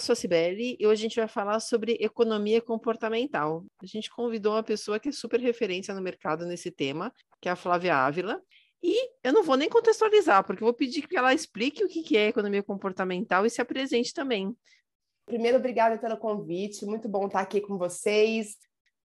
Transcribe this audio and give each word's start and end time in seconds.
Sou 0.00 0.14
a 0.14 0.16
Cibele 0.16 0.76
e 0.80 0.86
hoje 0.86 1.02
a 1.02 1.08
gente 1.08 1.20
vai 1.20 1.28
falar 1.28 1.60
sobre 1.60 1.96
economia 2.00 2.60
comportamental. 2.60 3.64
A 3.82 3.86
gente 3.86 4.10
convidou 4.10 4.54
uma 4.54 4.62
pessoa 4.62 4.98
que 4.98 5.10
é 5.10 5.12
super 5.12 5.38
referência 5.38 5.94
no 5.94 6.00
mercado 6.00 6.46
nesse 6.46 6.70
tema, 6.70 7.12
que 7.40 7.48
é 7.48 7.52
a 7.52 7.56
Flávia 7.56 7.94
Ávila. 7.94 8.40
E 8.82 9.10
eu 9.22 9.32
não 9.32 9.42
vou 9.42 9.56
nem 9.56 9.68
contextualizar, 9.68 10.44
porque 10.44 10.62
eu 10.62 10.66
vou 10.66 10.74
pedir 10.74 11.06
que 11.06 11.16
ela 11.16 11.34
explique 11.34 11.84
o 11.84 11.88
que 11.88 12.16
é 12.16 12.28
economia 12.28 12.62
comportamental 12.62 13.44
e 13.44 13.50
se 13.50 13.60
apresente 13.60 14.14
também. 14.14 14.56
Primeiro, 15.26 15.58
obrigada 15.58 15.98
pelo 15.98 16.16
convite, 16.16 16.86
muito 16.86 17.08
bom 17.08 17.26
estar 17.26 17.40
aqui 17.40 17.60
com 17.60 17.76
vocês, 17.76 18.56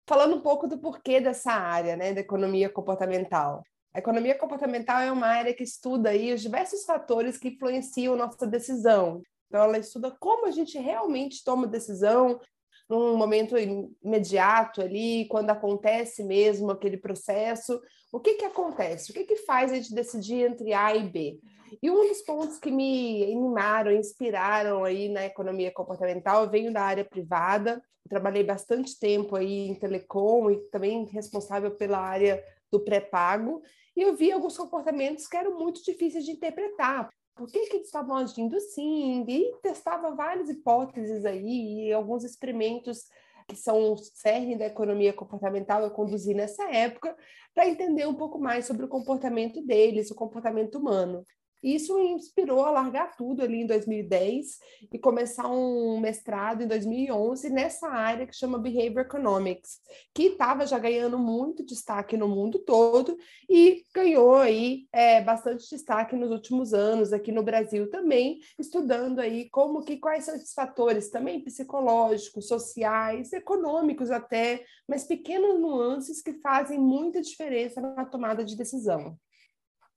falando 0.08 0.38
um 0.38 0.41
pouco 0.41 0.67
do 0.67 0.80
porquê 0.80 1.20
dessa 1.20 1.52
área, 1.52 1.95
né, 1.95 2.14
da 2.14 2.22
economia 2.22 2.70
comportamental. 2.70 3.62
A 3.94 4.00
economia 4.00 4.38
comportamental 4.38 5.02
é 5.02 5.12
uma 5.12 5.27
área 5.27 5.53
que 5.53 5.64
estuda 5.64 6.09
aí 6.09 6.34
os 6.34 6.41
diversos 6.41 6.84
fatores 6.84 7.38
que 7.38 7.50
influenciam 7.50 8.16
nossa 8.16 8.48
decisão, 8.48 9.22
então, 9.55 9.64
ela 9.64 9.77
estuda 9.77 10.12
como 10.20 10.48
a 10.48 10.52
gente 10.52 10.77
realmente 10.77 11.41
toma 11.41 11.66
decisão 11.66 12.41
num 12.90 13.16
momento 13.16 13.56
imediato 14.03 14.81
ali, 14.81 15.30
quando 15.30 15.50
acontece 15.50 16.25
mesmo 16.25 16.72
aquele 16.72 16.98
processo. 16.98 17.81
O 18.11 18.20
que, 18.20 18.33
que 18.33 18.44
acontece? 18.44 19.11
O 19.11 19.14
que, 19.14 19.23
que 19.23 19.38
faz 19.38 19.72
a 19.72 19.76
gente 19.76 19.95
decidir 19.95 20.52
entre 20.52 20.73
A 20.73 20.94
e 20.94 21.09
B? 21.09 21.39
E 21.81 21.89
um 21.89 22.06
dos 22.06 22.22
pontos 22.23 22.59
que 22.59 22.70
me 22.70 23.23
animaram, 23.23 23.94
inspiraram 23.94 24.83
aí 24.83 25.08
na 25.08 25.23
economia 25.23 25.72
comportamental, 25.72 26.44
eu 26.44 26.52
venho 26.52 26.73
da 26.73 26.81
área 26.81 27.06
privada, 27.06 27.81
trabalhei 28.09 28.44
bastante 28.44 29.00
tempo 29.00 29.38
aí 29.38 29.70
em 29.70 29.76
telecom 29.76 30.52
e 30.52 30.58
também 30.70 31.06
responsável 31.06 31.72
pela 31.72 32.00
área 32.00 32.44
do 32.70 32.83
pré-pago, 32.83 33.61
e 33.95 34.02
eu 34.02 34.14
vi 34.17 34.33
alguns 34.33 34.58
comportamentos 34.58 35.28
que 35.28 35.38
eram 35.38 35.58
muito 35.58 35.81
difíceis 35.81 36.26
de 36.26 36.31
interpretar 36.31 37.09
por 37.36 37.52
que, 37.52 37.67
que 37.67 37.75
eles 37.75 37.88
estavam 37.88 38.16
agindo 38.16 38.55
assim, 38.55 39.25
e 39.28 39.53
testava 39.61 40.16
várias 40.16 40.50
hipóteses 40.50 41.25
aí, 41.25 41.88
e 41.88 41.94
alguns 41.94 42.23
experimentos 42.23 43.09
que 43.47 43.55
são 43.55 43.94
o 43.94 43.97
cerne 43.97 44.58
da 44.58 44.66
economia 44.66 45.14
comportamental, 45.14 45.83
eu 45.83 45.92
conduzi 45.92 46.33
nessa 46.33 46.64
época, 46.72 47.16
para 47.53 47.67
entender 47.67 48.08
um 48.08 48.16
pouco 48.16 48.39
mais 48.39 48.66
sobre 48.66 48.86
o 48.86 48.89
comportamento 48.89 49.61
deles, 49.61 50.09
o 50.09 50.16
comportamento 50.16 50.80
humano. 50.80 51.23
Isso 51.66 51.95
me 51.95 52.11
inspirou 52.11 52.63
a 52.63 52.69
largar 52.69 53.17
tudo 53.17 53.41
ali 53.41 53.61
em 53.61 53.66
2010 53.66 54.59
e 54.94 54.99
começar 54.99 55.49
um 55.49 55.99
mestrado 55.99 56.61
em 56.61 56.67
2011 56.67 57.49
nessa 57.49 57.88
área 57.88 58.27
que 58.27 58.35
chama 58.35 58.59
Behavior 58.59 59.03
Economics, 59.03 59.80
que 60.13 60.27
estava 60.27 60.67
já 60.67 60.77
ganhando 60.77 61.17
muito 61.17 61.66
destaque 61.66 62.16
no 62.16 62.27
mundo 62.27 62.59
todo 62.59 63.17
e 63.49 63.83
ganhou 63.95 64.36
aí 64.36 64.86
é, 64.93 65.23
bastante 65.23 65.67
destaque 65.67 66.16
nos 66.16 66.30
últimos 66.30 66.71
anos 66.71 67.11
aqui 67.11 67.31
no 67.31 67.41
Brasil 67.41 67.89
também, 67.89 68.41
estudando 68.59 69.17
aí 69.17 69.49
como 69.49 69.81
que 69.81 69.97
quais 69.97 70.25
são 70.25 70.36
esses 70.36 70.53
fatores 70.53 71.09
também 71.09 71.43
psicológicos, 71.43 72.47
sociais, 72.47 73.33
econômicos 73.33 74.11
até, 74.11 74.63
mas 74.88 75.03
pequenas 75.03 75.59
nuances 75.59 76.21
que 76.21 76.33
fazem 76.33 76.77
muita 76.77 77.23
diferença 77.23 77.81
na 77.81 78.05
tomada 78.05 78.45
de 78.45 78.55
decisão 78.55 79.17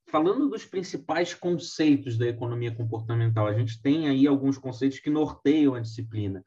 falando 0.09 0.49
dos 0.49 0.65
principais 0.65 1.33
conceitos 1.33 2.17
da 2.17 2.27
economia 2.27 2.73
comportamental, 2.75 3.47
a 3.47 3.53
gente 3.53 3.81
tem 3.81 4.07
aí 4.07 4.27
alguns 4.27 4.57
conceitos 4.57 4.99
que 4.99 5.09
norteiam 5.09 5.75
a 5.75 5.79
disciplina. 5.79 6.43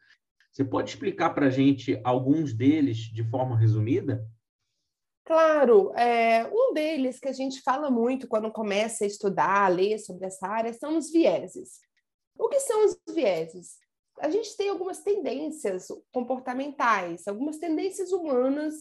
Você 0.52 0.64
pode 0.64 0.90
explicar 0.90 1.30
para 1.30 1.46
a 1.46 1.50
gente 1.50 1.98
alguns 2.04 2.52
deles 2.52 2.98
de 2.98 3.24
forma 3.24 3.56
resumida? 3.56 4.26
Claro, 5.24 5.94
é, 5.94 6.46
um 6.52 6.74
deles 6.74 7.18
que 7.18 7.28
a 7.28 7.32
gente 7.32 7.62
fala 7.62 7.90
muito 7.90 8.26
quando 8.28 8.50
começa 8.50 9.04
a 9.04 9.06
estudar, 9.06 9.64
a 9.64 9.68
ler 9.68 9.98
sobre 9.98 10.26
essa 10.26 10.46
área, 10.46 10.72
são 10.72 10.98
os 10.98 11.10
vieses. 11.10 11.78
O 12.36 12.48
que 12.48 12.60
são 12.60 12.84
os 12.84 12.98
vieses? 13.14 13.76
A 14.20 14.28
gente 14.28 14.56
tem 14.56 14.68
algumas 14.68 15.00
tendências 15.00 15.86
comportamentais, 16.12 17.26
algumas 17.26 17.58
tendências 17.58 18.12
humanas 18.12 18.74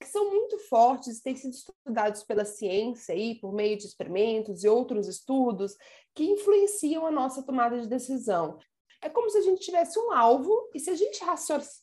que 0.00 0.06
são 0.06 0.30
muito 0.30 0.58
fortes, 0.68 1.20
têm 1.20 1.34
sido 1.34 1.52
estudados 1.52 2.22
pela 2.22 2.44
ciência 2.44 3.14
aí, 3.14 3.34
por 3.40 3.52
meio 3.52 3.76
de 3.76 3.84
experimentos 3.84 4.62
e 4.62 4.68
outros 4.68 5.08
estudos 5.08 5.76
que 6.14 6.24
influenciam 6.24 7.06
a 7.06 7.10
nossa 7.10 7.42
tomada 7.42 7.80
de 7.80 7.88
decisão. 7.88 8.58
É 9.00 9.08
como 9.08 9.30
se 9.30 9.38
a 9.38 9.42
gente 9.42 9.60
tivesse 9.60 9.98
um 9.98 10.10
alvo 10.10 10.70
e 10.74 10.80
se 10.80 10.90
a 10.90 10.94
gente 10.94 11.20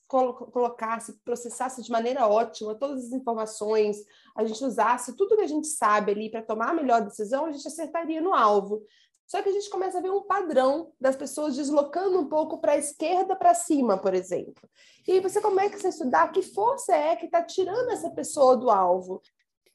colocasse, 0.08 1.18
processasse 1.24 1.82
de 1.82 1.90
maneira 1.90 2.28
ótima 2.28 2.76
todas 2.76 3.06
as 3.06 3.12
informações, 3.14 3.98
a 4.36 4.44
gente 4.44 4.64
usasse 4.64 5.16
tudo 5.16 5.38
que 5.38 5.44
a 5.44 5.48
gente 5.48 5.68
sabe 5.68 6.12
ali 6.12 6.30
para 6.30 6.42
tomar 6.42 6.72
a 6.72 6.74
melhor 6.74 7.02
decisão, 7.02 7.46
a 7.46 7.52
gente 7.52 7.68
acertaria 7.68 8.20
no 8.20 8.34
alvo. 8.34 8.84
Só 9.28 9.42
que 9.42 9.50
a 9.50 9.52
gente 9.52 9.70
começa 9.70 9.98
a 9.98 10.02
ver 10.02 10.12
um 10.12 10.24
padrão 10.24 10.92
das 11.02 11.16
pessoas 11.16 11.56
deslocando 11.56 12.20
um 12.20 12.28
pouco 12.28 12.60
para 12.60 12.74
a 12.74 12.78
esquerda 12.78 13.36
para 13.36 13.56
cima, 13.56 13.98
por 13.98 14.14
exemplo. 14.14 14.70
E 15.08 15.20
você 15.20 15.42
começa 15.42 15.88
a 15.88 15.90
estudar 15.90 16.32
que 16.32 16.42
força 16.42 16.96
é 16.96 17.16
que 17.16 17.26
está 17.26 17.42
tirando 17.42 17.90
essa 17.90 18.10
pessoa 18.12 18.56
do 18.56 18.70
alvo. 18.70 19.22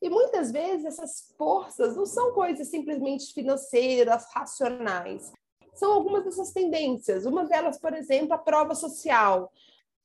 E 0.00 0.08
muitas 0.08 0.50
vezes 0.50 0.86
essas 0.86 1.34
forças 1.36 1.96
não 1.96 2.06
são 2.06 2.32
coisas 2.32 2.68
simplesmente 2.68 3.32
financeiras, 3.34 4.24
racionais. 4.32 5.32
São 5.74 5.92
algumas 5.92 6.24
dessas 6.24 6.52
tendências. 6.52 7.26
Uma 7.26 7.44
delas, 7.44 7.78
por 7.78 7.92
exemplo, 7.92 8.34
a 8.34 8.38
prova 8.38 8.74
social. 8.74 9.52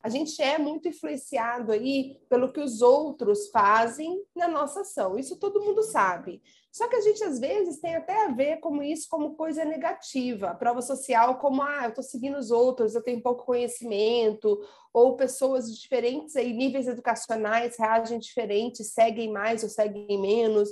A 0.06 0.10
gente 0.10 0.40
é 0.40 0.60
muito 0.60 0.88
influenciado 0.88 1.72
aí 1.72 2.20
pelo 2.30 2.54
que 2.54 2.60
os 2.60 2.80
outros 2.84 3.50
fazem 3.50 4.24
na 4.36 4.48
nossa 4.48 4.82
ação. 4.82 5.18
Isso 5.18 5.36
todo 5.40 5.64
mundo 5.64 5.82
sabe. 5.82 6.44
Só 6.72 6.88
que 6.88 6.96
a 6.96 7.02
gente, 7.02 7.24
às 7.24 7.40
vezes, 7.40 7.80
tem 7.80 7.96
até 7.96 8.26
a 8.26 8.28
ver 8.28 8.58
como 8.58 8.84
isso 8.84 9.08
como 9.10 9.34
coisa 9.34 9.66
negativa. 9.66 10.54
Prova 10.54 10.80
social 10.84 11.40
como, 11.40 11.64
ah, 11.64 11.86
eu 11.86 11.90
estou 11.90 12.04
seguindo 12.04 12.38
os 12.38 12.52
outros, 12.52 12.94
eu 12.94 13.02
tenho 13.02 13.20
pouco 13.20 13.46
conhecimento, 13.46 14.64
ou 14.94 15.16
pessoas 15.16 15.74
de 15.74 15.82
diferentes 15.82 16.36
aí, 16.36 16.54
níveis 16.54 16.88
educacionais 16.88 17.76
reagem 17.76 18.20
diferente, 18.20 18.84
seguem 18.84 19.32
mais 19.32 19.64
ou 19.64 19.70
seguem 19.70 20.22
menos. 20.22 20.70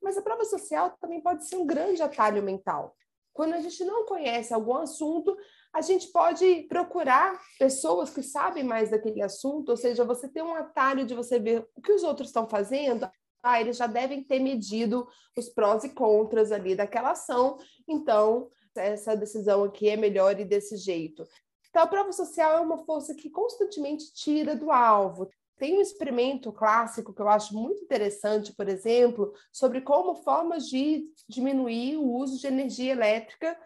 Mas 0.00 0.16
a 0.16 0.22
prova 0.22 0.44
social 0.44 0.96
também 1.00 1.20
pode 1.20 1.48
ser 1.48 1.56
um 1.56 1.66
grande 1.66 2.00
atalho 2.00 2.44
mental. 2.44 2.94
Quando 3.32 3.54
a 3.54 3.60
gente 3.60 3.84
não 3.84 4.06
conhece 4.06 4.54
algum 4.54 4.76
assunto, 4.76 5.36
a 5.72 5.80
gente 5.80 6.08
pode 6.08 6.62
procurar 6.68 7.38
pessoas 7.58 8.10
que 8.10 8.22
sabem 8.22 8.64
mais 8.64 8.90
daquele 8.90 9.22
assunto, 9.22 9.70
ou 9.70 9.76
seja, 9.76 10.04
você 10.04 10.28
tem 10.28 10.42
um 10.42 10.54
atalho 10.54 11.04
de 11.04 11.14
você 11.14 11.38
ver 11.38 11.66
o 11.76 11.82
que 11.82 11.92
os 11.92 12.02
outros 12.02 12.28
estão 12.28 12.48
fazendo, 12.48 13.08
ah, 13.42 13.60
eles 13.60 13.76
já 13.76 13.86
devem 13.86 14.22
ter 14.22 14.40
medido 14.40 15.06
os 15.36 15.48
prós 15.48 15.84
e 15.84 15.90
contras 15.90 16.50
ali 16.50 16.74
daquela 16.74 17.12
ação, 17.12 17.58
então 17.86 18.50
essa 18.76 19.16
decisão 19.16 19.64
aqui 19.64 19.88
é 19.88 19.96
melhor 19.96 20.38
e 20.38 20.44
desse 20.44 20.76
jeito. 20.76 21.26
Então, 21.68 21.82
a 21.82 21.86
prova 21.86 22.12
social 22.12 22.56
é 22.56 22.60
uma 22.60 22.78
força 22.78 23.14
que 23.14 23.30
constantemente 23.30 24.12
tira 24.12 24.56
do 24.56 24.70
alvo. 24.70 25.28
Tem 25.58 25.76
um 25.76 25.80
experimento 25.80 26.52
clássico 26.52 27.12
que 27.12 27.20
eu 27.20 27.28
acho 27.28 27.54
muito 27.54 27.82
interessante, 27.82 28.54
por 28.54 28.68
exemplo, 28.68 29.32
sobre 29.52 29.80
como 29.80 30.14
formas 30.14 30.66
de 30.66 31.04
diminuir 31.28 31.96
o 31.96 32.04
uso 32.04 32.38
de 32.38 32.46
energia 32.46 32.92
elétrica. 32.92 33.58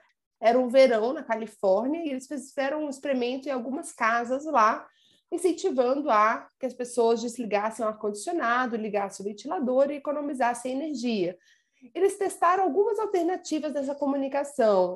Era 0.43 0.59
um 0.59 0.69
verão 0.69 1.13
na 1.13 1.23
Califórnia 1.23 2.03
e 2.05 2.11
eles 2.11 2.27
fizeram 2.27 2.85
um 2.85 2.91
experimento 2.91 3.49
em 3.49 3.53
algumas 3.53 3.93
casas 3.93 4.45
lá 4.45 4.87
incentivando 5.33 6.11
a 6.11 6.47
que 6.61 6.67
as 6.67 6.75
pessoas 6.75 7.23
desligassem 7.23 7.85
o 7.85 7.89
ar-condicionado, 7.89 8.77
ligassem 8.77 9.25
o 9.25 9.29
ventilador 9.29 9.91
e 9.91 9.95
economizassem 9.95 10.73
energia. 10.73 11.39
Eles 11.95 12.19
testaram 12.19 12.65
algumas 12.65 12.99
alternativas 12.99 13.73
dessa 13.73 13.95
comunicação. 13.95 14.95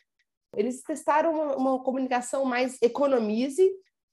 Eles 0.55 0.82
testaram 0.82 1.32
uma, 1.32 1.56
uma 1.56 1.82
comunicação 1.82 2.44
mais 2.44 2.76
economize, 2.82 3.67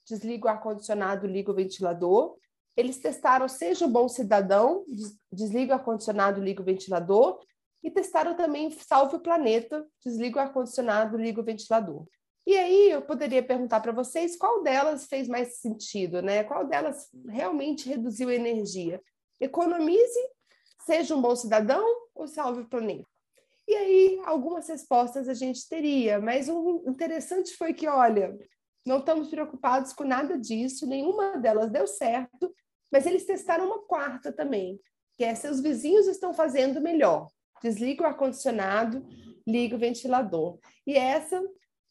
desliga 0.07 0.47
o 0.47 0.49
ar-condicionado, 0.49 1.27
liga 1.27 1.51
o 1.51 1.55
ventilador. 1.55 2.37
Eles 2.75 2.99
testaram 2.99 3.47
seja 3.49 3.85
um 3.85 3.91
bom 3.91 4.07
cidadão, 4.07 4.85
desliga 5.31 5.73
o 5.73 5.77
ar-condicionado, 5.77 6.41
liga 6.41 6.61
o 6.61 6.65
ventilador. 6.65 7.39
E 7.83 7.91
testaram 7.91 8.35
também 8.35 8.71
salve 8.71 9.17
o 9.17 9.19
planeta, 9.19 9.85
desliga 10.03 10.37
o 10.37 10.41
ar-condicionado, 10.41 11.17
liga 11.17 11.41
o 11.41 11.43
ventilador. 11.43 12.07
E 12.45 12.57
aí 12.57 12.91
eu 12.91 13.01
poderia 13.01 13.41
perguntar 13.41 13.79
para 13.79 13.91
vocês 13.91 14.35
qual 14.35 14.63
delas 14.63 15.05
fez 15.05 15.27
mais 15.27 15.57
sentido, 15.57 16.21
né? 16.21 16.43
Qual 16.43 16.65
delas 16.67 17.09
realmente 17.27 17.87
reduziu 17.87 18.29
a 18.29 18.35
energia? 18.35 19.01
Economize, 19.39 20.19
seja 20.85 21.15
um 21.15 21.21
bom 21.21 21.35
cidadão 21.35 21.85
ou 22.13 22.27
salve 22.27 22.61
o 22.61 22.69
planeta? 22.69 23.07
E 23.67 23.75
aí 23.75 24.21
algumas 24.25 24.67
respostas 24.67 25.29
a 25.29 25.33
gente 25.33 25.67
teria, 25.69 26.19
mas 26.19 26.49
o 26.49 26.83
interessante 26.85 27.55
foi 27.55 27.73
que, 27.73 27.87
olha, 27.87 28.37
não 28.85 28.99
estamos 28.99 29.29
preocupados 29.29 29.93
com 29.93 30.03
nada 30.03 30.37
disso, 30.37 30.85
nenhuma 30.85 31.37
delas 31.37 31.71
deu 31.71 31.87
certo, 31.87 32.53
mas 32.91 33.05
eles 33.05 33.25
testaram 33.25 33.67
uma 33.67 33.79
quarta 33.79 34.33
também, 34.33 34.79
que 35.17 35.23
é 35.23 35.33
seus 35.33 35.61
vizinhos 35.61 36.07
estão 36.07 36.33
fazendo 36.33 36.81
melhor. 36.81 37.29
Desliga 37.63 38.03
o 38.03 38.05
ar-condicionado, 38.05 39.05
liga 39.47 39.75
o 39.75 39.79
ventilador. 39.79 40.59
E 40.85 40.97
essa 40.97 41.41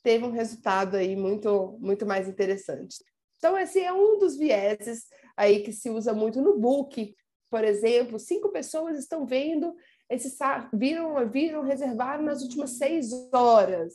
teve 0.02 0.24
um 0.24 0.30
resultado 0.30 0.96
aí 0.96 1.16
muito, 1.16 1.78
muito 1.80 2.04
mais 2.04 2.28
interessante. 2.28 3.02
Então, 3.38 3.56
esse 3.56 3.80
é 3.80 3.92
um 3.92 4.18
dos 4.18 4.36
vieses 4.36 5.06
aí 5.36 5.62
que 5.62 5.72
se 5.72 5.90
usa 5.90 6.12
muito 6.12 6.40
no 6.40 6.58
book. 6.58 7.14
Por 7.50 7.64
exemplo, 7.64 8.18
cinco 8.18 8.50
pessoas 8.50 8.98
estão 8.98 9.26
vendo 9.26 9.74
esse 10.08 10.36
viram, 10.72 11.28
viram 11.28 11.62
reservar 11.62 12.20
nas 12.22 12.42
últimas 12.42 12.72
seis 12.72 13.10
horas. 13.32 13.94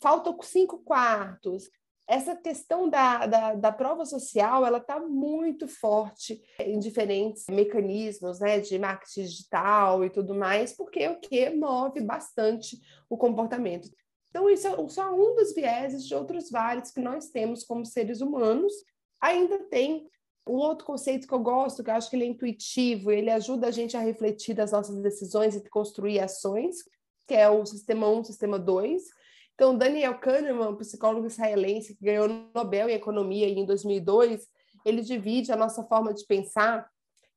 Faltam 0.00 0.36
cinco 0.42 0.78
quartos 0.78 1.70
essa 2.12 2.36
questão 2.36 2.90
da, 2.90 3.24
da, 3.24 3.54
da 3.54 3.72
prova 3.72 4.04
social 4.04 4.66
ela 4.66 4.76
está 4.76 5.00
muito 5.00 5.66
forte 5.66 6.42
em 6.60 6.78
diferentes 6.78 7.46
mecanismos 7.48 8.38
né, 8.38 8.60
de 8.60 8.78
marketing 8.78 9.22
digital 9.22 10.04
e 10.04 10.10
tudo 10.10 10.34
mais, 10.34 10.76
porque 10.76 11.00
é 11.04 11.10
o 11.10 11.18
que 11.18 11.48
move 11.48 12.02
bastante 12.02 12.78
o 13.08 13.16
comportamento. 13.16 13.88
Então, 14.28 14.48
isso 14.50 14.66
é 14.66 14.88
só 14.88 15.10
um 15.14 15.34
dos 15.34 15.54
vieses 15.54 16.04
de 16.04 16.14
outros 16.14 16.50
vários 16.50 16.90
que 16.90 17.00
nós 17.00 17.30
temos 17.30 17.64
como 17.64 17.86
seres 17.86 18.20
humanos. 18.20 18.74
Ainda 19.18 19.58
tem 19.70 20.06
um 20.46 20.56
outro 20.56 20.84
conceito 20.84 21.26
que 21.26 21.32
eu 21.32 21.40
gosto, 21.40 21.82
que 21.82 21.88
eu 21.88 21.94
acho 21.94 22.10
que 22.10 22.16
ele 22.16 22.24
é 22.24 22.28
intuitivo, 22.28 23.10
ele 23.10 23.30
ajuda 23.30 23.68
a 23.68 23.70
gente 23.70 23.96
a 23.96 24.00
refletir 24.00 24.54
das 24.54 24.72
nossas 24.72 25.00
decisões 25.00 25.56
e 25.56 25.66
construir 25.70 26.20
ações, 26.20 26.76
que 27.26 27.32
é 27.32 27.48
o 27.48 27.64
sistema 27.64 28.06
1, 28.06 28.24
sistema 28.24 28.58
2 28.58 29.21
então, 29.54 29.76
Daniel 29.76 30.18
Kahneman, 30.18 30.76
psicólogo 30.76 31.26
israelense 31.26 31.94
que 31.94 32.04
ganhou 32.04 32.26
o 32.26 32.50
Nobel 32.54 32.88
em 32.88 32.94
Economia 32.94 33.48
em 33.48 33.64
2002, 33.64 34.46
ele 34.84 35.02
divide 35.02 35.52
a 35.52 35.56
nossa 35.56 35.84
forma 35.84 36.12
de 36.12 36.24
pensar 36.26 36.88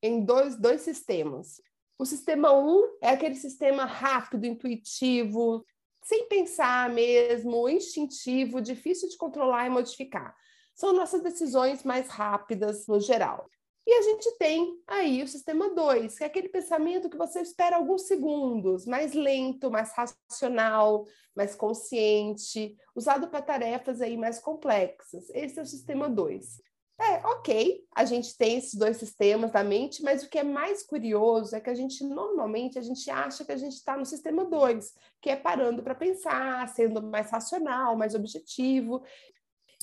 em 0.01 0.23
dois, 0.23 0.55
dois 0.55 0.81
sistemas. 0.81 1.61
O 1.97 2.05
sistema 2.05 2.51
1 2.51 2.67
um 2.67 2.97
é 3.01 3.09
aquele 3.09 3.35
sistema 3.35 3.85
rápido, 3.85 4.45
intuitivo, 4.45 5.63
sem 6.03 6.27
pensar 6.27 6.89
mesmo, 6.89 7.67
instintivo, 7.69 8.61
difícil 8.61 9.09
de 9.09 9.17
controlar 9.17 9.67
e 9.67 9.69
modificar. 9.69 10.35
São 10.75 10.93
nossas 10.93 11.21
decisões 11.21 11.83
mais 11.83 12.09
rápidas 12.09 12.85
no 12.87 12.99
geral. 12.99 13.49
E 13.87 13.93
a 13.93 14.01
gente 14.01 14.31
tem 14.37 14.81
aí 14.87 15.21
o 15.21 15.27
sistema 15.27 15.69
2, 15.69 16.17
que 16.17 16.23
é 16.23 16.27
aquele 16.27 16.49
pensamento 16.49 17.09
que 17.09 17.17
você 17.17 17.41
espera 17.41 17.75
alguns 17.75 18.07
segundos, 18.07 18.85
mais 18.85 19.13
lento, 19.13 19.69
mais 19.69 19.93
racional, 19.93 21.05
mais 21.35 21.55
consciente, 21.55 22.75
usado 22.95 23.27
para 23.27 23.43
tarefas 23.43 24.01
aí 24.01 24.17
mais 24.17 24.39
complexas. 24.39 25.29
Esse 25.29 25.59
é 25.59 25.61
o 25.61 25.67
sistema 25.67 26.09
2. 26.09 26.63
É, 26.97 27.17
ok, 27.27 27.83
a 27.93 28.05
gente 28.05 28.37
tem 28.37 28.57
esses 28.57 28.73
dois 28.73 28.95
sistemas 28.95 29.51
da 29.51 29.61
mente, 29.65 30.01
mas 30.01 30.23
o 30.23 30.29
que 30.29 30.39
é 30.39 30.43
mais 30.43 30.81
curioso 30.81 31.53
é 31.53 31.59
que 31.59 31.69
a 31.69 31.73
gente 31.73 32.05
normalmente 32.05 32.79
a 32.79 32.81
gente 32.81 33.09
acha 33.11 33.43
que 33.43 33.51
a 33.51 33.57
gente 33.57 33.73
está 33.73 33.97
no 33.97 34.05
sistema 34.05 34.45
2, 34.45 34.93
que 35.21 35.29
é 35.29 35.35
parando 35.35 35.83
para 35.83 35.93
pensar, 35.93 36.65
sendo 36.69 37.03
mais 37.03 37.29
racional, 37.29 37.97
mais 37.97 38.15
objetivo. 38.15 39.03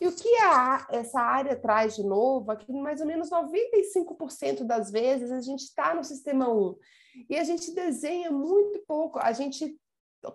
E 0.02 0.06
o 0.08 0.10
que 0.10 0.28
a, 0.38 0.84
essa 0.90 1.20
área 1.20 1.54
traz 1.54 1.94
de 1.94 2.02
novo 2.02 2.50
é 2.50 2.56
que 2.56 2.72
mais 2.72 3.00
ou 3.00 3.06
menos 3.06 3.30
95% 3.30 4.64
das 4.64 4.90
vezes 4.90 5.30
a 5.30 5.40
gente 5.40 5.60
está 5.60 5.94
no 5.94 6.02
sistema 6.02 6.52
1 6.52 6.76
e 7.30 7.38
a 7.38 7.44
gente 7.44 7.72
desenha 7.72 8.28
muito 8.32 8.80
pouco, 8.80 9.20
a 9.20 9.30
gente 9.30 9.78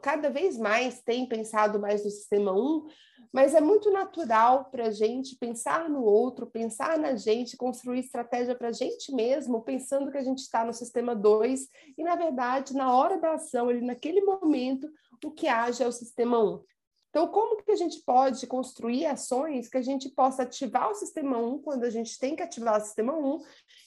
cada 0.02 0.30
vez 0.30 0.58
mais 0.58 1.02
tem 1.02 1.28
pensado 1.28 1.82
mais 1.82 2.06
no 2.06 2.10
sistema 2.10 2.54
1, 2.54 2.88
mas 3.34 3.54
é 3.54 3.60
muito 3.60 3.92
natural 3.92 4.72
para 4.72 4.88
a 4.88 4.92
gente 4.92 5.36
pensar 5.36 5.90
no 5.90 6.02
outro, 6.02 6.48
pensar 6.48 6.98
na 6.98 7.18
gente, 7.18 7.58
construir 7.58 8.00
estratégia 8.00 8.56
para 8.56 8.70
a 8.70 8.74
gente 8.74 9.14
mesmo, 9.14 9.66
pensando 9.66 10.10
que 10.10 10.18
a 10.18 10.24
gente 10.24 10.40
está 10.40 10.64
no 10.64 10.74
sistema 10.74 11.14
2 11.14 11.68
e, 11.98 12.04
na 12.06 12.16
verdade, 12.16 12.74
na 12.74 12.94
hora 12.94 13.20
da 13.20 13.34
ação, 13.34 13.68
ali 13.68 13.82
naquele 13.82 14.22
momento, 14.22 14.90
o 15.26 15.32
que 15.32 15.50
age 15.50 15.84
é 15.84 15.88
o 15.88 15.92
sistema 15.92 16.42
1. 16.42 16.64
Então, 17.10 17.28
como 17.28 17.64
que 17.64 17.72
a 17.72 17.76
gente 17.76 18.02
pode 18.04 18.46
construir 18.48 19.06
ações 19.06 19.70
que 19.70 19.78
a 19.78 19.82
gente 19.82 20.10
possa 20.10 20.44
ativar 20.44 20.90
o 20.90 20.96
sistema 20.96 21.38
1 21.38 21.62
quando 21.62 21.84
a 21.84 21.90
gente 21.90 22.20
tem 22.20 22.36
que 22.36 22.44
ativar 22.44 22.78
o 22.80 22.84
sistema 22.84 23.14
1 23.14 23.40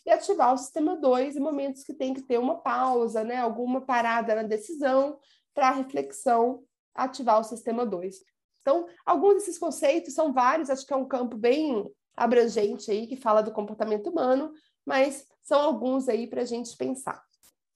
e 0.06 0.10
ativar 0.10 0.54
o 0.54 0.58
sistema 0.58 0.96
2 0.96 1.36
em 1.36 1.40
momentos 1.40 1.84
que 1.84 1.94
tem 1.94 2.14
que 2.14 2.22
ter 2.22 2.38
uma 2.38 2.60
pausa, 2.60 3.22
né? 3.22 3.36
alguma 3.36 3.82
parada 3.82 4.34
na 4.34 4.42
decisão 4.42 5.18
para 5.54 5.70
reflexão, 5.70 6.64
ativar 6.94 7.40
o 7.40 7.44
sistema 7.44 7.84
2. 7.84 8.16
Então, 8.62 8.86
alguns 9.04 9.34
desses 9.34 9.58
conceitos 9.58 10.14
são 10.14 10.32
vários, 10.32 10.70
acho 10.70 10.86
que 10.86 10.92
é 10.92 10.96
um 10.96 11.08
campo 11.08 11.36
bem 11.36 11.90
abrangente 12.16 12.90
aí 12.90 13.06
que 13.06 13.16
fala 13.16 13.42
do 13.42 13.52
comportamento 13.52 14.10
humano, 14.10 14.52
mas 14.84 15.26
são 15.42 15.60
alguns 15.60 16.08
aí 16.08 16.26
para 16.26 16.42
a 16.42 16.44
gente 16.44 16.76
pensar. 16.76 17.22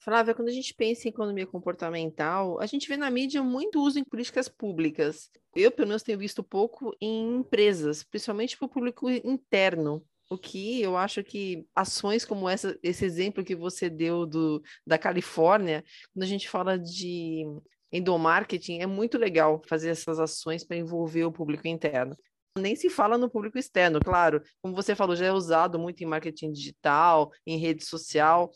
Flávia, 0.05 0.35
quando 0.35 0.49
a 0.49 0.53
gente 0.53 0.75
pensa 0.75 1.09
em 1.09 1.11
economia 1.11 1.47
comportamental, 1.47 2.61
a 2.61 2.67
gente 2.67 2.87
vê 2.87 2.95
na 2.95 3.11
mídia 3.11 3.43
muito 3.43 3.81
uso 3.81 3.99
em 3.99 4.05
políticas 4.05 4.51
públicas. 4.51 5.31
Eu, 5.57 5.71
pelo 5.71 5.89
menos, 5.89 6.03
tenho 6.03 6.19
visto 6.19 6.45
pouco 6.45 6.95
em 7.01 7.37
empresas, 7.37 8.05
principalmente 8.05 8.59
para 8.59 8.67
o 8.67 8.69
público 8.69 9.09
interno. 9.09 10.05
O 10.31 10.37
que 10.37 10.83
eu 10.83 10.95
acho 10.95 11.25
que 11.25 11.67
ações 11.75 12.23
como 12.25 12.47
essa, 12.49 12.79
esse 12.83 13.03
exemplo 13.03 13.43
que 13.43 13.57
você 13.57 13.89
deu 13.89 14.27
do, 14.27 14.63
da 14.87 14.99
Califórnia, 14.99 15.83
quando 16.13 16.25
a 16.25 16.29
gente 16.29 16.51
fala 16.51 16.79
de 16.79 17.45
endomarketing, 17.91 18.81
é 18.81 18.87
muito 18.87 19.17
legal 19.17 19.63
fazer 19.67 19.89
essas 19.89 20.19
ações 20.19 20.65
para 20.65 20.77
envolver 20.77 21.25
o 21.25 21.33
público 21.33 21.67
interno 21.67 22.15
nem 22.57 22.77
se 22.77 22.89
fala 22.89 23.19
no 23.19 23.29
público 23.29 23.59
externo, 23.59 23.99
claro. 23.99 24.41
Como 24.63 24.77
você 24.77 24.95
falou, 24.95 25.17
já 25.17 25.27
é 25.27 25.33
usado 25.33 25.77
muito 25.77 26.03
em 26.03 26.07
marketing 26.07 26.53
digital, 26.53 27.33
em 27.45 27.59
rede 27.59 27.85
social, 27.85 28.49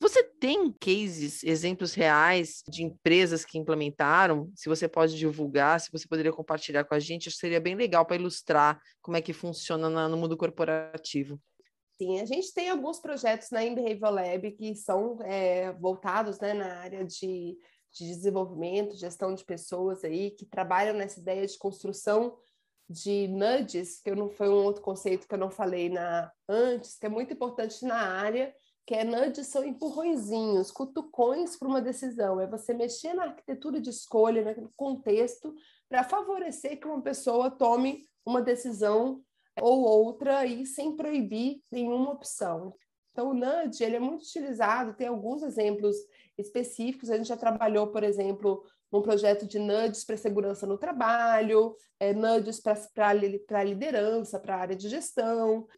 você 0.00 0.22
tem 0.22 0.72
cases, 0.72 1.42
exemplos 1.42 1.92
reais 1.92 2.62
de 2.68 2.84
empresas 2.84 3.44
que 3.44 3.58
implementaram? 3.58 4.50
Se 4.54 4.68
você 4.68 4.88
pode 4.88 5.16
divulgar, 5.16 5.80
se 5.80 5.90
você 5.90 6.06
poderia 6.06 6.32
compartilhar 6.32 6.84
com 6.84 6.94
a 6.94 7.00
gente, 7.00 7.30
seria 7.30 7.60
bem 7.60 7.74
legal 7.74 8.06
para 8.06 8.16
ilustrar 8.16 8.80
como 9.02 9.16
é 9.16 9.22
que 9.22 9.32
funciona 9.32 10.08
no 10.08 10.16
mundo 10.16 10.36
corporativo. 10.36 11.40
Sim, 12.00 12.20
a 12.20 12.24
gente 12.24 12.54
tem 12.54 12.70
alguns 12.70 13.00
projetos 13.00 13.50
na 13.50 13.58
Behavioral 13.58 14.14
Lab 14.14 14.52
que 14.52 14.72
são 14.76 15.18
é, 15.22 15.72
voltados 15.72 16.38
né, 16.38 16.54
na 16.54 16.78
área 16.78 17.04
de, 17.04 17.58
de 17.92 18.06
desenvolvimento, 18.06 18.96
gestão 18.96 19.34
de 19.34 19.44
pessoas 19.44 20.04
aí, 20.04 20.30
que 20.30 20.46
trabalham 20.46 20.94
nessa 20.94 21.18
ideia 21.18 21.44
de 21.44 21.58
construção 21.58 22.36
de 22.88 23.26
nudges, 23.26 24.00
que 24.00 24.10
eu 24.10 24.16
não 24.16 24.30
foi 24.30 24.48
um 24.48 24.64
outro 24.64 24.80
conceito 24.80 25.26
que 25.26 25.34
eu 25.34 25.38
não 25.38 25.50
falei 25.50 25.88
na 25.88 26.30
antes, 26.48 26.96
que 26.96 27.04
é 27.04 27.08
muito 27.08 27.34
importante 27.34 27.84
na 27.84 27.96
área 27.96 28.54
que 28.88 28.94
é 28.94 29.04
nudge 29.04 29.44
são 29.44 29.62
empurrõezinhos, 29.66 30.70
cutucões 30.70 31.58
para 31.58 31.68
uma 31.68 31.82
decisão. 31.82 32.40
É 32.40 32.46
você 32.46 32.72
mexer 32.72 33.12
na 33.12 33.24
arquitetura 33.24 33.82
de 33.82 33.90
escolha, 33.90 34.56
no 34.58 34.70
contexto, 34.74 35.54
para 35.90 36.02
favorecer 36.02 36.80
que 36.80 36.86
uma 36.86 37.02
pessoa 37.02 37.50
tome 37.50 38.06
uma 38.24 38.40
decisão 38.40 39.22
ou 39.60 39.82
outra 39.82 40.46
e 40.46 40.64
sem 40.64 40.96
proibir 40.96 41.60
nenhuma 41.70 42.12
opção. 42.12 42.74
Então, 43.12 43.28
o 43.28 43.34
nudge 43.34 43.84
ele 43.84 43.96
é 43.96 44.00
muito 44.00 44.22
utilizado, 44.22 44.94
tem 44.94 45.08
alguns 45.08 45.42
exemplos 45.42 45.94
específicos. 46.38 47.10
A 47.10 47.18
gente 47.18 47.28
já 47.28 47.36
trabalhou, 47.36 47.88
por 47.88 48.02
exemplo, 48.02 48.64
num 48.90 49.02
projeto 49.02 49.46
de 49.46 49.58
nudges 49.58 50.02
para 50.02 50.16
segurança 50.16 50.66
no 50.66 50.78
trabalho, 50.78 51.76
é, 52.00 52.14
nudges 52.14 52.58
para 52.58 53.12
liderança, 53.64 54.40
para 54.40 54.56
a 54.56 54.60
área 54.60 54.76
de 54.76 54.88
gestão. 54.88 55.68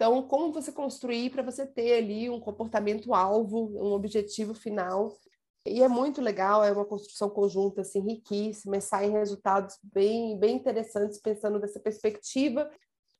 Então, 0.00 0.22
como 0.22 0.50
você 0.50 0.72
construir 0.72 1.28
para 1.28 1.42
você 1.42 1.66
ter 1.66 1.98
ali 1.98 2.30
um 2.30 2.40
comportamento 2.40 3.12
alvo, 3.12 3.70
um 3.74 3.92
objetivo 3.92 4.54
final. 4.54 5.14
E 5.66 5.82
é 5.82 5.88
muito 5.88 6.22
legal, 6.22 6.64
é 6.64 6.72
uma 6.72 6.86
construção 6.86 7.28
conjunta 7.28 7.82
assim 7.82 8.00
riquíssima, 8.00 8.78
e 8.78 8.80
saem 8.80 9.10
resultados 9.10 9.76
bem 9.82 10.38
bem 10.38 10.56
interessantes 10.56 11.20
pensando 11.20 11.60
dessa 11.60 11.78
perspectiva. 11.78 12.70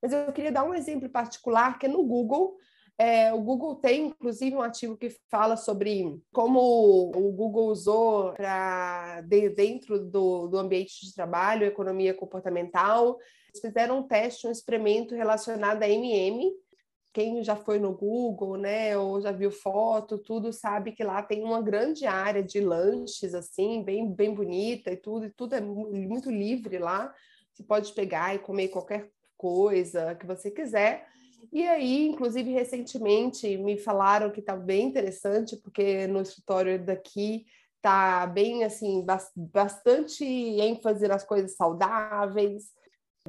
Mas 0.00 0.14
eu 0.14 0.32
queria 0.32 0.50
dar 0.50 0.64
um 0.64 0.72
exemplo 0.72 1.06
particular 1.10 1.78
que 1.78 1.84
é 1.84 1.88
no 1.90 2.02
Google. 2.02 2.56
É, 2.96 3.30
o 3.30 3.42
Google 3.42 3.76
tem, 3.76 4.06
inclusive, 4.06 4.56
um 4.56 4.62
artigo 4.62 4.96
que 4.96 5.10
fala 5.30 5.58
sobre 5.58 6.18
como 6.32 7.10
o 7.14 7.30
Google 7.32 7.66
usou 7.66 8.32
para 8.32 9.20
de, 9.20 9.50
dentro 9.50 9.98
do, 10.02 10.48
do 10.48 10.56
ambiente 10.56 11.04
de 11.04 11.14
trabalho, 11.14 11.66
economia 11.66 12.14
comportamental. 12.14 13.18
Eles 13.50 13.60
fizeram 13.60 13.98
um 13.98 14.02
teste, 14.02 14.46
um 14.46 14.50
experimento 14.50 15.14
relacionado 15.14 15.82
a 15.82 15.88
MM, 15.88 16.50
quem 17.12 17.42
já 17.42 17.56
foi 17.56 17.78
no 17.78 17.92
Google, 17.92 18.56
né, 18.56 18.96
ou 18.96 19.20
já 19.20 19.32
viu 19.32 19.50
foto, 19.50 20.16
tudo 20.18 20.52
sabe 20.52 20.92
que 20.92 21.02
lá 21.02 21.22
tem 21.22 21.42
uma 21.42 21.60
grande 21.60 22.06
área 22.06 22.42
de 22.42 22.60
lanches 22.60 23.34
assim, 23.34 23.82
bem 23.82 24.12
bem 24.12 24.32
bonita 24.34 24.92
e 24.92 24.96
tudo, 24.96 25.26
e 25.26 25.30
tudo 25.30 25.54
é 25.54 25.60
muito 25.60 26.30
livre 26.30 26.78
lá. 26.78 27.12
Você 27.52 27.62
pode 27.62 27.92
pegar 27.92 28.34
e 28.34 28.38
comer 28.38 28.68
qualquer 28.68 29.10
coisa 29.36 30.14
que 30.14 30.26
você 30.26 30.50
quiser. 30.50 31.06
E 31.52 31.66
aí, 31.66 32.06
inclusive 32.06 32.52
recentemente 32.52 33.56
me 33.56 33.76
falaram 33.76 34.30
que 34.30 34.40
está 34.40 34.54
bem 34.54 34.86
interessante, 34.86 35.56
porque 35.56 36.06
no 36.06 36.20
escritório 36.20 36.78
daqui 36.84 37.44
tá 37.82 38.26
bem 38.26 38.62
assim, 38.62 39.04
bastante 39.34 40.24
ênfase 40.24 41.08
nas 41.08 41.24
coisas 41.24 41.56
saudáveis, 41.56 42.64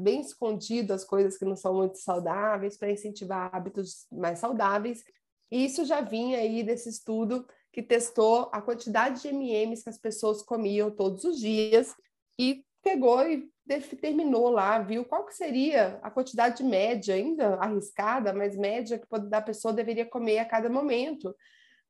bem 0.01 0.22
escondido 0.22 0.93
as 0.93 1.03
coisas 1.03 1.38
que 1.38 1.46
não 1.46 1.55
são 1.55 1.74
muito 1.74 1.98
saudáveis 1.98 2.77
para 2.77 2.91
incentivar 2.91 3.53
hábitos 3.53 4.08
mais 4.12 4.39
saudáveis. 4.39 5.03
E 5.51 5.65
isso 5.65 5.86
já 5.86 6.01
vinha 6.01 6.39
aí 6.39 6.63
desse 6.63 6.89
estudo 6.89 7.46
que 7.72 7.81
testou 7.81 8.50
a 8.51 8.62
quantidade 8.62 9.22
de 9.22 9.29
MMs 9.29 9.84
que 9.84 9.89
as 9.89 9.98
pessoas 9.98 10.41
comiam 10.41 10.91
todos 10.91 11.24
os 11.24 11.39
dias 11.39 11.96
e 12.38 12.65
pegou 12.84 13.22
e 13.27 13.50
determinou 13.65 14.50
lá, 14.50 14.79
viu 14.79 15.05
qual 15.05 15.25
que 15.25 15.36
seria 15.36 16.00
a 16.01 16.10
quantidade 16.10 16.63
média, 16.63 17.15
ainda 17.15 17.55
arriscada, 17.55 18.34
mas 18.34 18.58
média 18.58 18.98
que 18.98 19.08
a 19.31 19.41
pessoa 19.41 19.74
deveria 19.74 20.05
comer 20.05 20.39
a 20.39 20.46
cada 20.46 20.70
momento. 20.70 21.34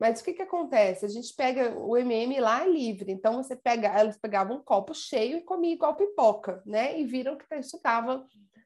Mas 0.02 0.20
o 0.20 0.24
que, 0.24 0.34
que 0.34 0.42
acontece? 0.42 1.06
A 1.06 1.08
gente 1.08 1.32
pega 1.36 1.78
o 1.78 1.96
MM 1.96 2.40
lá 2.40 2.66
é 2.66 2.68
livre, 2.68 3.12
então 3.12 3.36
você 3.36 3.56
pega, 3.56 3.88
elas 3.88 4.18
pegavam 4.18 4.58
um 4.58 4.64
copo 4.64 4.96
cheio 4.96 5.38
e 5.38 5.44
comia 5.44 5.74
igual 5.74 5.96
pipoca, 5.96 6.60
né? 6.66 7.00
E 7.00 7.06
viram 7.06 7.38
que 7.38 7.46
isso 7.56 7.78
estava 7.78 8.26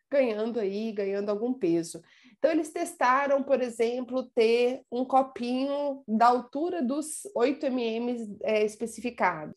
ganhando 0.10 0.62
aí, 0.62 0.94
ganhando 0.94 1.30
algum 1.30 1.54
peso. 1.54 2.02
Então, 2.38 2.52
eles 2.52 2.72
testaram, 2.72 3.44
por 3.44 3.62
exemplo, 3.62 4.24
ter 4.34 4.84
um 4.90 5.04
copinho 5.04 6.02
da 6.08 6.28
altura 6.28 6.82
dos 6.82 7.24
8 7.36 7.66
mm 7.66 8.38
é, 8.44 8.64
especificados. 8.64 9.56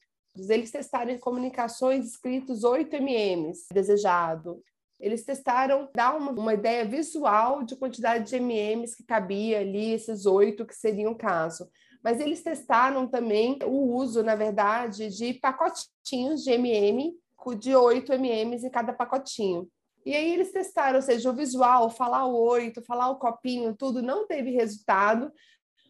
Eles 0.48 0.72
testaram 0.72 1.12
em 1.12 1.18
comunicações 1.18 2.06
escritos 2.06 2.64
8 2.64 2.96
mm 2.96 3.52
desejado. 3.72 4.60
Eles 5.00 5.24
testaram 5.24 5.88
dar 5.94 6.16
uma, 6.16 6.32
uma, 6.32 6.54
ideia 6.54 6.84
visual 6.84 7.62
de 7.62 7.76
quantidade 7.76 8.28
de 8.28 8.36
MMs 8.36 8.96
que 8.96 9.04
cabia 9.04 9.60
ali, 9.60 9.92
esses 9.92 10.26
oito 10.26 10.66
que 10.66 10.74
seriam 10.74 11.12
o 11.12 11.16
caso. 11.16 11.68
Mas 12.02 12.20
eles 12.20 12.42
testaram 12.42 13.06
também 13.06 13.58
o 13.64 13.94
uso, 13.94 14.22
na 14.22 14.34
verdade, 14.34 15.08
de 15.08 15.34
pacotinhos 15.34 16.42
de 16.42 16.50
MM, 16.52 17.16
de 17.58 17.74
8 17.74 18.12
MMs 18.12 18.66
em 18.66 18.70
cada 18.70 18.92
pacotinho. 18.92 19.68
E 20.04 20.14
aí 20.14 20.32
eles 20.32 20.52
testaram, 20.52 20.96
ou 20.96 21.02
seja, 21.02 21.30
o 21.30 21.34
visual, 21.34 21.90
falar 21.90 22.26
o 22.26 22.34
oito, 22.34 22.82
falar 22.82 23.10
o 23.10 23.18
copinho, 23.18 23.76
tudo 23.76 24.02
não 24.02 24.26
teve 24.26 24.50
resultado, 24.50 25.32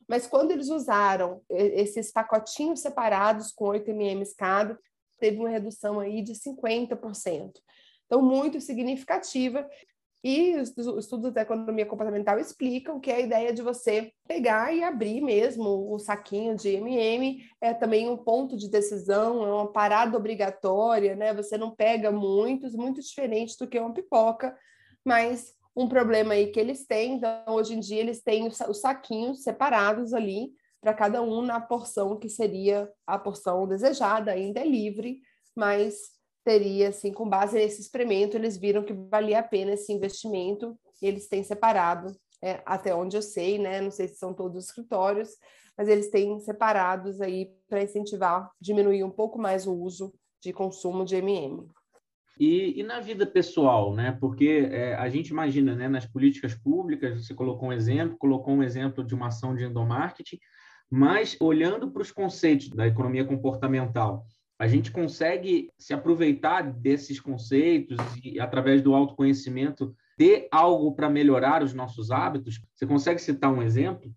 mas 0.09 0.27
quando 0.27 0.51
eles 0.51 0.69
usaram 0.71 1.43
esses 1.51 2.11
pacotinhos 2.11 2.81
separados 2.81 3.53
com 3.53 3.67
8 3.67 3.91
ml 3.91 4.25
cada, 4.37 4.79
teve 5.19 5.39
uma 5.39 5.51
redução 5.51 6.01
aí 6.01 6.23
de 6.23 6.33
50%. 6.33 7.53
Então, 8.09 8.23
muito 8.23 8.61
significativa. 8.61 9.69
E 10.25 10.57
os 10.57 10.77
estudos 10.99 11.33
da 11.33 11.43
economia 11.43 11.87
comportamental 11.87 12.41
explicam 12.41 12.99
que 12.99 13.11
a 13.11 13.21
ideia 13.21 13.53
de 13.53 13.63
você 13.63 14.13
pegar 14.27 14.75
e 14.75 14.83
abrir 14.83 15.21
mesmo 15.21 15.93
o 15.93 15.99
saquinho 15.99 16.57
de 16.57 16.71
MM 16.71 17.41
é 17.61 17.73
também 17.73 18.11
um 18.11 18.17
ponto 18.17 18.57
de 18.57 18.69
decisão, 18.69 19.47
é 19.47 19.53
uma 19.53 19.73
parada 19.73 20.17
obrigatória, 20.17 21.15
né? 21.15 21.33
Você 21.35 21.57
não 21.57 21.71
pega 21.71 22.11
muitos, 22.11 22.75
muito 22.75 23.01
diferente 23.01 23.57
do 23.57 23.69
que 23.69 23.79
uma 23.79 23.95
pipoca, 23.95 24.59
mas 25.05 25.55
um 25.77 25.89
problema 25.89 26.35
aí 26.35 26.49
que 26.49 26.59
eles 26.59 26.85
têm, 26.85 27.15
então 27.15 27.45
hoje 27.47 27.75
em 27.75 27.81
dia 27.81 28.01
eles 28.01 28.21
têm 28.21 28.49
os 28.49 28.81
saquinhos 28.81 29.45
separados 29.45 30.13
ali 30.13 30.51
para 30.81 30.93
cada 30.93 31.23
um 31.23 31.43
na 31.43 31.61
porção 31.61 32.19
que 32.19 32.29
seria 32.29 32.91
a 33.07 33.17
porção 33.17 33.69
desejada, 33.69 34.33
ainda 34.33 34.59
é 34.59 34.67
livre, 34.67 35.21
mas 35.55 36.18
teria, 36.45 36.89
assim, 36.89 37.13
com 37.13 37.29
base 37.29 37.57
nesse 37.57 37.81
experimento, 37.81 38.37
eles 38.37 38.57
viram 38.57 38.85
que 38.85 38.93
valia 38.93 39.41
a 39.41 39.43
pena 39.43 39.73
esse 39.73 39.93
investimento 39.93 40.79
e 41.03 41.07
eles 41.07 41.29
têm 41.29 41.43
separado, 41.43 42.13
é, 42.43 42.63
até 42.65 42.95
onde 42.95 43.17
eu 43.17 43.23
sei, 43.23 43.59
né? 43.59 43.81
Não 43.81 43.91
sei 43.91 44.09
se 44.09 44.17
são 44.17 44.33
todos 44.33 44.57
os 44.57 44.65
escritórios, 44.67 45.31
mas 45.77 45.89
eles 45.89 46.11
têm 46.11 46.39
separados 46.41 47.21
aí 47.21 47.51
para 47.69 47.83
incentivar, 47.83 48.51
diminuir 48.61 49.05
um 49.05 49.11
pouco 49.11 49.39
mais 49.39 49.67
o 49.67 49.75
uso 49.75 50.13
de 50.43 50.53
consumo 50.53 51.05
de 51.05 51.17
MM. 51.17 51.69
E, 52.39 52.81
e, 52.81 52.83
na 52.85 53.01
vida 53.01 53.27
pessoal, 53.27 53.93
né? 53.93 54.17
Porque 54.21 54.69
é, 54.71 54.95
a 54.95 55.09
gente 55.09 55.29
imagina, 55.29 55.75
né, 55.75 55.89
nas 55.89 56.07
políticas 56.07 56.55
públicas, 56.55 57.27
você 57.27 57.35
colocou 57.35 57.69
um 57.69 57.73
exemplo, 57.73 58.17
colocou 58.17 58.55
um 58.55 58.63
exemplo 58.63 59.05
de 59.05 59.15
uma 59.15 59.27
ação 59.27 59.57
de 59.57 59.65
endomarketing, 59.65 60.39
mas 60.89 61.37
olhando 61.41 61.91
para 61.91 62.03
os 62.03 62.13
conceitos 62.13 62.69
da 62.71 62.87
economia 62.87 63.25
comportamental, 63.25 64.25
a 64.59 64.67
gente 64.67 64.91
consegue 64.91 65.71
se 65.79 65.95
aproveitar 65.95 66.63
desses 66.63 67.21
conceitos 67.21 67.97
e, 68.25 68.41
através 68.41 68.83
do 68.83 68.95
autoconhecimento, 68.95 69.95
ter 70.17 70.49
algo 70.51 70.95
para 70.95 71.09
melhorar 71.09 71.63
os 71.63 71.73
nossos 71.73 72.11
hábitos? 72.11 72.61
Você 72.75 72.87
consegue 72.87 73.21
citar 73.21 73.53
um 73.53 73.63
exemplo? 73.63 74.13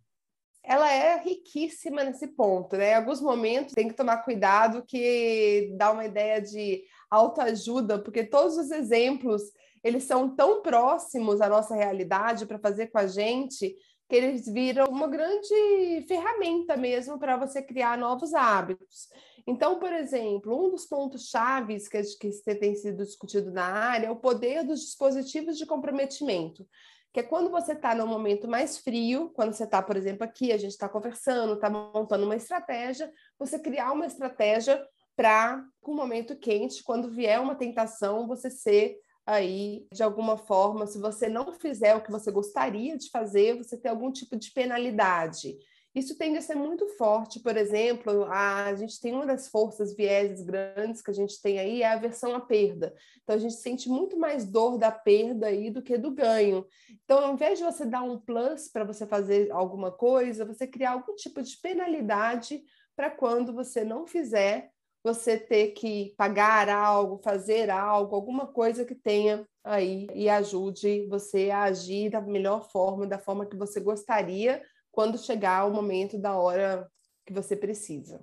Ela 0.63 0.91
é 0.91 1.21
riquíssima 1.21 2.03
nesse 2.03 2.27
ponto, 2.27 2.75
né? 2.75 2.91
Em 2.91 2.95
alguns 2.95 3.21
momentos 3.21 3.73
tem 3.73 3.87
que 3.87 3.93
tomar 3.93 4.17
cuidado 4.17 4.83
que 4.85 5.73
dá 5.77 5.91
uma 5.91 6.05
ideia 6.05 6.41
de 6.41 6.83
autoajuda, 7.09 7.99
porque 7.99 8.23
todos 8.23 8.57
os 8.57 8.71
exemplos 8.71 9.43
eles 9.83 10.03
são 10.03 10.35
tão 10.35 10.61
próximos 10.61 11.41
à 11.41 11.49
nossa 11.49 11.75
realidade 11.75 12.45
para 12.45 12.59
fazer 12.59 12.87
com 12.87 12.99
a 12.99 13.07
gente 13.07 13.75
que 14.07 14.15
eles 14.15 14.45
viram 14.45 14.87
uma 14.87 15.07
grande 15.07 16.05
ferramenta 16.07 16.75
mesmo 16.75 17.17
para 17.17 17.37
você 17.37 17.61
criar 17.61 17.97
novos 17.97 18.33
hábitos. 18.33 19.07
Então, 19.47 19.79
por 19.79 19.91
exemplo, 19.91 20.65
um 20.65 20.69
dos 20.69 20.85
pontos 20.85 21.29
chaves 21.29 21.87
que, 21.87 22.01
que 22.19 22.55
tem 22.55 22.75
sido 22.75 23.03
discutido 23.03 23.51
na 23.51 23.65
área 23.65 24.07
é 24.07 24.11
o 24.11 24.15
poder 24.15 24.63
dos 24.63 24.81
dispositivos 24.81 25.57
de 25.57 25.65
comprometimento, 25.65 26.67
que 27.13 27.19
é 27.19 27.23
quando 27.23 27.49
você 27.49 27.73
está 27.73 27.93
no 27.93 28.07
momento 28.07 28.47
mais 28.47 28.77
frio, 28.77 29.29
quando 29.35 29.53
você 29.53 29.65
está, 29.65 29.81
por 29.81 29.97
exemplo, 29.97 30.23
aqui, 30.23 30.51
a 30.51 30.57
gente 30.57 30.71
está 30.71 30.87
conversando, 30.87 31.53
está 31.53 31.69
montando 31.69 32.25
uma 32.25 32.35
estratégia, 32.35 33.11
você 33.37 33.59
criar 33.59 33.91
uma 33.91 34.05
estratégia 34.05 34.81
para, 35.15 35.63
com 35.81 35.91
o 35.91 35.95
momento 35.95 36.37
quente, 36.37 36.83
quando 36.83 37.11
vier 37.11 37.39
uma 37.39 37.55
tentação, 37.55 38.27
você 38.27 38.49
ser 38.49 38.97
aí, 39.25 39.85
de 39.93 40.01
alguma 40.01 40.37
forma, 40.37 40.87
se 40.87 40.99
você 40.99 41.27
não 41.27 41.53
fizer 41.53 41.95
o 41.95 42.01
que 42.01 42.11
você 42.11 42.31
gostaria 42.31 42.97
de 42.97 43.09
fazer, 43.09 43.57
você 43.57 43.77
ter 43.77 43.89
algum 43.89 44.11
tipo 44.11 44.35
de 44.35 44.51
penalidade. 44.51 45.57
Isso 45.93 46.17
tende 46.17 46.37
a 46.37 46.41
ser 46.41 46.55
muito 46.55 46.87
forte, 46.95 47.41
por 47.41 47.57
exemplo, 47.57 48.23
a, 48.25 48.65
a 48.67 48.75
gente 48.75 48.99
tem 49.01 49.13
uma 49.13 49.25
das 49.25 49.49
forças 49.49 49.93
vieses 49.93 50.41
grandes 50.41 51.01
que 51.01 51.11
a 51.11 51.13
gente 51.13 51.41
tem 51.41 51.59
aí 51.59 51.81
é 51.81 51.87
a 51.87 51.93
aversão 51.93 52.33
à 52.33 52.39
perda. 52.39 52.95
Então 53.21 53.35
a 53.35 53.39
gente 53.39 53.55
sente 53.55 53.89
muito 53.89 54.17
mais 54.17 54.45
dor 54.45 54.77
da 54.77 54.89
perda 54.89 55.47
aí 55.47 55.69
do 55.69 55.81
que 55.81 55.97
do 55.97 56.11
ganho. 56.11 56.65
Então, 57.03 57.19
ao 57.19 57.33
invés 57.33 57.59
de 57.59 57.65
você 57.65 57.85
dar 57.85 58.03
um 58.03 58.17
plus 58.17 58.69
para 58.69 58.85
você 58.85 59.05
fazer 59.05 59.51
alguma 59.51 59.91
coisa, 59.91 60.45
você 60.45 60.65
criar 60.65 60.91
algum 60.91 61.13
tipo 61.15 61.41
de 61.41 61.57
penalidade 61.57 62.63
para 62.95 63.09
quando 63.09 63.53
você 63.53 63.83
não 63.83 64.07
fizer, 64.07 64.71
você 65.03 65.37
ter 65.37 65.71
que 65.71 66.13
pagar 66.15 66.69
algo, 66.69 67.19
fazer 67.21 67.69
algo, 67.69 68.15
alguma 68.15 68.47
coisa 68.47 68.85
que 68.85 68.95
tenha 68.95 69.45
aí 69.63 70.07
e 70.13 70.29
ajude 70.29 71.05
você 71.07 71.49
a 71.49 71.63
agir 71.63 72.09
da 72.11 72.21
melhor 72.21 72.69
forma, 72.71 73.05
da 73.05 73.19
forma 73.19 73.45
que 73.45 73.57
você 73.57 73.79
gostaria 73.81 74.61
quando 74.91 75.17
chegar 75.17 75.65
o 75.65 75.73
momento 75.73 76.17
da 76.17 76.35
hora 76.35 76.89
que 77.25 77.33
você 77.33 77.55
precisa. 77.55 78.21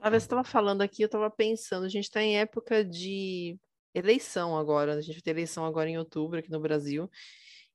A 0.00 0.10
vez 0.10 0.22
estava 0.22 0.44
falando 0.44 0.82
aqui, 0.82 1.02
eu 1.02 1.06
estava 1.06 1.30
pensando, 1.30 1.84
a 1.84 1.88
gente 1.88 2.04
está 2.04 2.22
em 2.22 2.38
época 2.38 2.84
de 2.84 3.58
eleição 3.94 4.56
agora, 4.56 4.94
a 4.94 5.00
gente 5.00 5.14
vai 5.14 5.22
ter 5.22 5.30
eleição 5.30 5.64
agora 5.64 5.90
em 5.90 5.98
outubro 5.98 6.38
aqui 6.38 6.50
no 6.50 6.60
Brasil, 6.60 7.10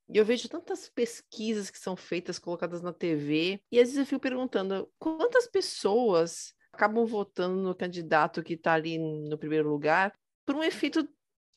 e 0.08 0.16
eu 0.16 0.24
vejo 0.24 0.48
tantas 0.48 0.88
pesquisas 0.88 1.70
que 1.70 1.78
são 1.78 1.96
feitas, 1.96 2.38
colocadas 2.38 2.82
na 2.82 2.92
TV, 2.92 3.60
e 3.70 3.78
às 3.78 3.88
vezes 3.88 3.98
eu 3.98 4.06
fico 4.06 4.20
perguntando 4.20 4.90
quantas 4.98 5.46
pessoas 5.46 6.54
acabam 6.72 7.06
votando 7.06 7.62
no 7.62 7.74
candidato 7.74 8.42
que 8.42 8.54
está 8.54 8.72
ali 8.72 8.98
no 8.98 9.38
primeiro 9.38 9.68
lugar 9.68 10.12
por 10.44 10.56
um 10.56 10.62
efeito 10.62 11.08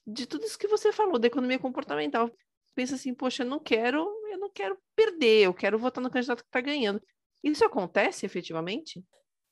de 0.06 0.26
tudo 0.26 0.46
isso 0.46 0.58
que 0.58 0.68
você 0.68 0.94
falou, 0.94 1.20
da 1.20 1.28
economia 1.28 1.60
comportamental. 1.60 2.32
Pensa 2.78 2.94
assim, 2.94 3.12
poxa, 3.12 3.42
eu 3.42 3.48
não 3.48 3.58
quero, 3.58 4.08
eu 4.32 4.38
não 4.38 4.52
quero 4.52 4.78
perder, 4.96 5.46
eu 5.46 5.54
quero 5.54 5.80
votar 5.80 6.00
no 6.00 6.12
candidato 6.12 6.44
que 6.44 6.48
está 6.48 6.62
ganhando. 6.62 7.02
Isso 7.44 7.66
acontece 7.66 8.24
efetivamente? 8.24 9.04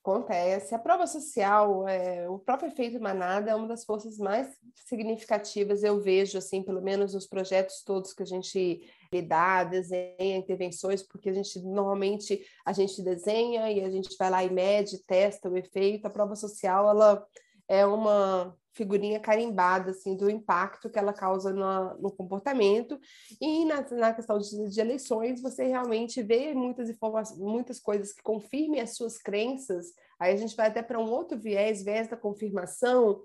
Acontece. 0.03 0.75
A 0.75 0.77
prova 0.77 1.08
social, 1.08 1.88
é, 1.88 2.29
o 2.29 2.38
próprio 2.38 2.70
efeito 2.70 3.01
manada 3.01 3.50
é 3.50 3.55
uma 3.55 3.67
das 3.67 3.84
forças 3.84 4.20
mais 4.20 4.55
significativas, 4.88 5.84
eu 5.84 6.00
vejo, 6.00 6.38
assim, 6.38 6.62
pelo 6.62 6.84
menos 6.84 7.15
nos 7.15 7.25
projetos 7.25 7.82
todos 7.84 8.13
que 8.13 8.22
a 8.22 8.27
gente 8.27 8.88
lidar, 9.12 9.72
desenha 9.72 10.38
intervenções, 10.38 11.01
porque 11.01 11.29
a 11.29 11.34
gente 11.34 11.60
normalmente 11.63 12.46
a 12.63 12.74
gente 12.74 13.01
desenha 13.01 13.72
e 13.72 13.84
a 13.84 13.89
gente 13.89 14.15
vai 14.20 14.29
lá 14.29 14.44
e 14.44 14.51
mede, 14.51 15.03
testa 15.03 15.50
o 15.50 15.58
efeito. 15.58 16.05
A 16.05 16.12
prova 16.12 16.36
social 16.36 16.88
ela 16.88 17.25
é 17.67 17.84
uma 17.88 18.55
figurinha 18.75 19.20
carimbada 19.20 19.91
assim 19.91 20.15
do 20.15 20.29
impacto 20.29 20.89
que 20.89 21.00
ela 21.00 21.13
causa 21.13 21.51
no, 21.53 21.98
no 21.98 22.12
comportamento 22.12 23.00
e 23.41 23.65
na, 23.65 23.82
na 23.91 24.13
questão 24.13 24.38
de, 24.38 24.70
de, 24.70 24.79
eleições 24.79 25.41
você 25.41 25.65
realmente 25.65 26.22
vê 26.22 26.53
muitas 26.53 26.89
informações, 26.89 27.39
muitas 27.39 27.79
coisas 27.79 28.12
que 28.12 28.22
confirmem 28.22 28.82
as 28.82 28.96
suas 28.96 29.17
crenças. 29.17 29.94
Aí 30.20 30.34
a 30.34 30.38
gente 30.38 30.55
vai 30.55 30.67
até 30.67 30.84
para 30.84 31.00
um 31.00 31.10
outro 31.10 31.39
viés, 31.39 31.84
viés 31.84 32.10
da 32.10 32.17
confirmação. 32.17 33.22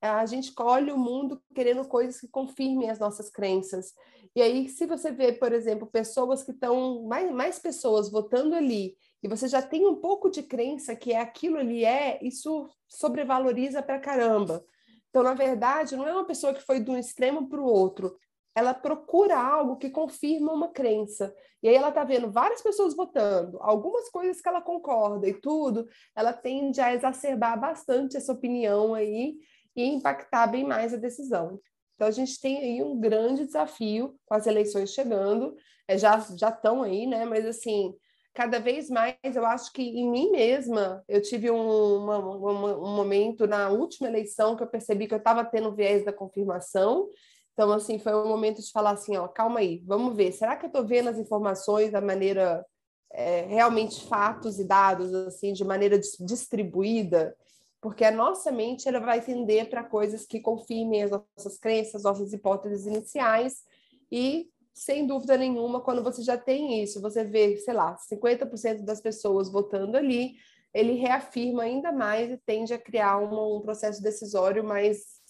A 0.00 0.24
gente 0.24 0.52
colhe 0.52 0.92
o 0.92 0.98
mundo 0.98 1.42
querendo 1.54 1.84
coisas 1.86 2.20
que 2.20 2.28
confirmem 2.28 2.88
as 2.88 2.98
nossas 2.98 3.28
crenças. 3.28 3.92
E 4.34 4.40
aí, 4.40 4.68
se 4.68 4.86
você 4.86 5.12
vê, 5.12 5.32
por 5.32 5.52
exemplo, 5.52 5.86
pessoas 5.86 6.42
que 6.42 6.52
estão, 6.52 7.02
mais, 7.04 7.30
mais 7.30 7.58
pessoas 7.58 8.10
votando 8.10 8.54
ali, 8.54 8.96
e 9.22 9.28
você 9.28 9.46
já 9.46 9.60
tem 9.60 9.86
um 9.86 9.96
pouco 9.96 10.30
de 10.30 10.42
crença 10.42 10.96
que 10.96 11.12
é 11.12 11.20
aquilo 11.20 11.58
ali 11.58 11.84
é, 11.84 12.18
isso 12.22 12.68
sobrevaloriza 12.88 13.82
para 13.82 14.00
caramba. 14.00 14.64
Então, 15.12 15.22
na 15.22 15.34
verdade, 15.34 15.94
não 15.94 16.08
é 16.08 16.12
uma 16.12 16.24
pessoa 16.24 16.54
que 16.54 16.62
foi 16.62 16.80
de 16.80 16.90
um 16.90 16.96
extremo 16.96 17.46
para 17.46 17.60
o 17.60 17.66
outro, 17.66 18.16
ela 18.54 18.72
procura 18.72 19.38
algo 19.38 19.76
que 19.76 19.90
confirma 19.90 20.54
uma 20.54 20.68
crença. 20.68 21.34
E 21.62 21.68
aí 21.68 21.74
ela 21.74 21.90
está 21.90 22.02
vendo 22.02 22.32
várias 22.32 22.62
pessoas 22.62 22.96
votando, 22.96 23.58
algumas 23.60 24.08
coisas 24.08 24.40
que 24.40 24.48
ela 24.48 24.62
concorda 24.62 25.28
e 25.28 25.38
tudo, 25.38 25.86
ela 26.16 26.32
tende 26.32 26.80
a 26.80 26.94
exacerbar 26.94 27.60
bastante 27.60 28.16
essa 28.16 28.32
opinião 28.32 28.94
aí 28.94 29.34
e 29.76 29.84
impactar 29.84 30.46
bem 30.46 30.64
mais 30.64 30.94
a 30.94 30.96
decisão. 30.96 31.60
Então 31.94 32.08
a 32.08 32.10
gente 32.10 32.40
tem 32.40 32.56
aí 32.56 32.82
um 32.82 32.98
grande 32.98 33.44
desafio 33.44 34.18
com 34.24 34.34
as 34.34 34.46
eleições 34.46 34.94
chegando, 34.94 35.54
é, 35.86 35.98
já 35.98 36.18
já 36.38 36.48
estão 36.48 36.82
aí, 36.82 37.06
né? 37.06 37.26
Mas 37.26 37.44
assim, 37.44 37.94
cada 38.34 38.58
vez 38.58 38.88
mais 38.88 39.16
eu 39.34 39.44
acho 39.44 39.72
que 39.72 39.82
em 39.82 40.10
mim 40.10 40.30
mesma 40.30 41.04
eu 41.08 41.20
tive 41.20 41.50
um, 41.50 41.96
uma, 41.96 42.18
uma, 42.18 42.76
um 42.78 42.96
momento 42.96 43.46
na 43.46 43.68
última 43.68 44.08
eleição 44.08 44.56
que 44.56 44.62
eu 44.62 44.66
percebi 44.66 45.06
que 45.06 45.14
eu 45.14 45.18
estava 45.18 45.44
tendo 45.44 45.74
viés 45.74 46.04
da 46.04 46.12
confirmação 46.12 47.08
então, 47.52 47.70
assim, 47.72 47.98
foi 47.98 48.14
um 48.14 48.28
momento 48.28 48.62
de 48.62 48.70
falar 48.70 48.92
assim, 48.92 49.16
ó, 49.16 49.28
calma 49.28 49.60
aí, 49.60 49.82
vamos 49.86 50.16
ver, 50.16 50.32
será 50.32 50.56
que 50.56 50.64
eu 50.64 50.68
estou 50.68 50.86
vendo 50.86 51.10
as 51.10 51.18
informações 51.18 51.92
da 51.92 52.00
maneira 52.00 52.64
é, 53.12 53.42
realmente 53.42 54.06
fatos 54.06 54.58
e 54.58 54.64
dados, 54.64 55.12
assim, 55.14 55.52
de 55.52 55.64
maneira 55.64 55.98
distribuída? 55.98 57.36
Porque 57.80 58.04
a 58.04 58.10
nossa 58.10 58.50
mente 58.50 58.88
ela 58.88 59.00
vai 59.00 59.20
tender 59.20 59.68
para 59.68 59.84
coisas 59.84 60.24
que 60.24 60.40
confirmem 60.40 61.02
as 61.02 61.10
nossas 61.10 61.58
crenças, 61.58 62.04
nossas 62.04 62.32
hipóteses 62.32 62.86
iniciais 62.86 63.64
e 64.10 64.48
sem 64.74 65.06
dúvida 65.06 65.36
nenhuma, 65.36 65.80
quando 65.80 66.02
você 66.02 66.22
já 66.22 66.36
tem 66.36 66.82
isso, 66.82 67.00
você 67.00 67.24
vê, 67.24 67.56
sei 67.58 67.74
lá, 67.74 67.96
50% 67.96 68.84
das 68.84 69.00
pessoas 69.00 69.50
votando 69.50 69.96
ali, 69.96 70.36
ele 70.72 70.94
reafirma 70.94 71.64
ainda 71.64 71.92
mais 71.92 72.30
e 72.30 72.38
tende 72.38 72.72
a 72.72 72.78
criar 72.78 73.18
um, 73.18 73.56
um 73.56 73.60
processo 73.60 74.02
decisório 74.02 74.64
mais 74.64 75.20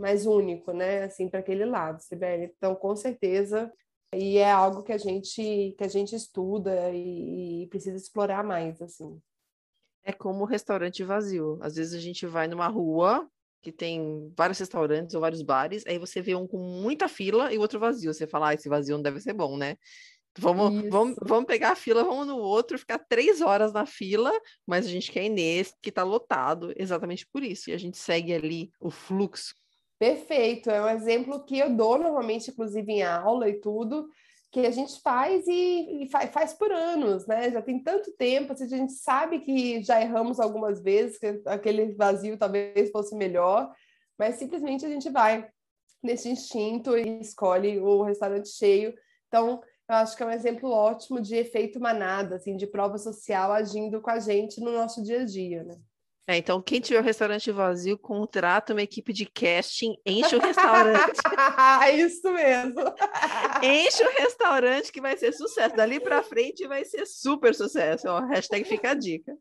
mais 0.00 0.26
único, 0.26 0.72
né? 0.72 1.04
Assim, 1.04 1.28
para 1.28 1.40
aquele 1.40 1.64
lado, 1.64 2.00
Sibeli. 2.00 2.52
Então, 2.56 2.76
com 2.76 2.94
certeza, 2.94 3.72
e 4.14 4.38
é 4.38 4.50
algo 4.50 4.84
que 4.84 4.92
a 4.92 4.98
gente 4.98 5.74
que 5.76 5.84
a 5.84 5.88
gente 5.88 6.14
estuda 6.14 6.90
e, 6.90 7.64
e 7.64 7.66
precisa 7.66 7.96
explorar 7.96 8.44
mais, 8.44 8.80
assim. 8.80 9.20
É 10.04 10.12
como 10.12 10.44
restaurante 10.44 11.04
vazio. 11.04 11.58
Às 11.60 11.76
vezes 11.76 11.94
a 11.94 11.98
gente 12.00 12.26
vai 12.26 12.46
numa 12.48 12.68
rua 12.68 13.28
que 13.60 13.72
tem 13.72 14.32
vários 14.36 14.58
restaurantes 14.58 15.14
ou 15.14 15.20
vários 15.20 15.42
bares, 15.42 15.84
aí 15.86 15.98
você 15.98 16.20
vê 16.20 16.34
um 16.34 16.46
com 16.46 16.58
muita 16.58 17.08
fila 17.08 17.52
e 17.52 17.58
outro 17.58 17.80
vazio. 17.80 18.12
Você 18.12 18.26
fala, 18.26 18.48
ah, 18.48 18.54
esse 18.54 18.68
vazio 18.68 18.96
não 18.96 19.02
deve 19.02 19.20
ser 19.20 19.32
bom, 19.32 19.56
né? 19.56 19.76
Vamos, 20.38 20.88
vamos, 20.88 21.16
vamos 21.20 21.46
pegar 21.46 21.72
a 21.72 21.76
fila, 21.76 22.04
vamos 22.04 22.28
no 22.28 22.36
outro, 22.36 22.78
ficar 22.78 22.98
três 22.98 23.40
horas 23.40 23.72
na 23.72 23.84
fila, 23.84 24.32
mas 24.64 24.86
a 24.86 24.88
gente 24.88 25.10
quer 25.10 25.24
ir 25.24 25.30
nesse 25.30 25.74
que 25.82 25.88
está 25.88 26.04
lotado, 26.04 26.72
exatamente 26.76 27.26
por 27.26 27.42
isso. 27.42 27.70
E 27.70 27.72
a 27.72 27.78
gente 27.78 27.98
segue 27.98 28.32
ali 28.32 28.70
o 28.80 28.88
fluxo 28.88 29.52
Perfeito, 29.98 30.70
é 30.70 30.80
um 30.80 30.88
exemplo 30.88 31.44
que 31.44 31.58
eu 31.58 31.74
dou 31.74 31.98
normalmente, 31.98 32.52
inclusive 32.52 32.92
em 32.92 33.02
aula 33.02 33.48
e 33.48 33.60
tudo, 33.60 34.08
que 34.50 34.60
a 34.60 34.70
gente 34.70 35.00
faz 35.02 35.46
e, 35.46 36.04
e 36.04 36.10
faz, 36.10 36.30
faz, 36.30 36.52
por 36.54 36.72
anos, 36.72 37.26
né? 37.26 37.50
Já 37.50 37.60
tem 37.60 37.82
tanto 37.82 38.10
tempo, 38.12 38.52
assim, 38.52 38.64
a 38.64 38.68
gente 38.68 38.92
sabe 38.94 39.40
que 39.40 39.82
já 39.82 40.00
erramos 40.00 40.40
algumas 40.40 40.80
vezes, 40.82 41.18
que 41.18 41.40
aquele 41.46 41.92
vazio 41.94 42.38
talvez 42.38 42.90
fosse 42.90 43.14
melhor, 43.14 43.70
mas 44.18 44.36
simplesmente 44.36 44.86
a 44.86 44.88
gente 44.88 45.10
vai 45.10 45.48
nesse 46.02 46.28
instinto 46.28 46.96
e 46.96 47.20
escolhe 47.20 47.78
o 47.78 48.02
restaurante 48.02 48.48
cheio. 48.48 48.94
Então, 49.26 49.60
eu 49.88 49.94
acho 49.96 50.16
que 50.16 50.22
é 50.22 50.26
um 50.26 50.30
exemplo 50.30 50.70
ótimo 50.70 51.20
de 51.20 51.36
efeito 51.36 51.78
manada, 51.78 52.36
assim, 52.36 52.56
de 52.56 52.66
prova 52.66 52.96
social 52.98 53.52
agindo 53.52 54.00
com 54.00 54.10
a 54.10 54.18
gente 54.18 54.60
no 54.60 54.72
nosso 54.72 55.02
dia 55.02 55.22
a 55.22 55.24
dia, 55.24 55.64
né? 55.64 55.76
É, 56.30 56.36
então, 56.36 56.60
quem 56.60 56.78
tiver 56.78 57.00
o 57.00 57.02
restaurante 57.02 57.50
vazio, 57.50 57.96
contrata 57.96 58.74
uma 58.74 58.82
equipe 58.82 59.14
de 59.14 59.24
casting, 59.24 59.96
enche 60.04 60.36
o 60.36 60.38
restaurante. 60.38 61.18
Isso 61.96 62.30
mesmo. 62.30 62.82
Enche 63.62 64.02
o 64.02 64.10
restaurante 64.18 64.92
que 64.92 65.00
vai 65.00 65.16
ser 65.16 65.32
sucesso. 65.32 65.76
Dali 65.76 66.00
para 66.00 66.22
frente 66.22 66.66
vai 66.66 66.84
ser 66.84 67.06
super 67.06 67.54
sucesso. 67.54 68.08
Ó, 68.08 68.20
hashtag 68.26 68.64
fica 68.64 68.90
a 68.90 68.94
dica. 68.94 69.36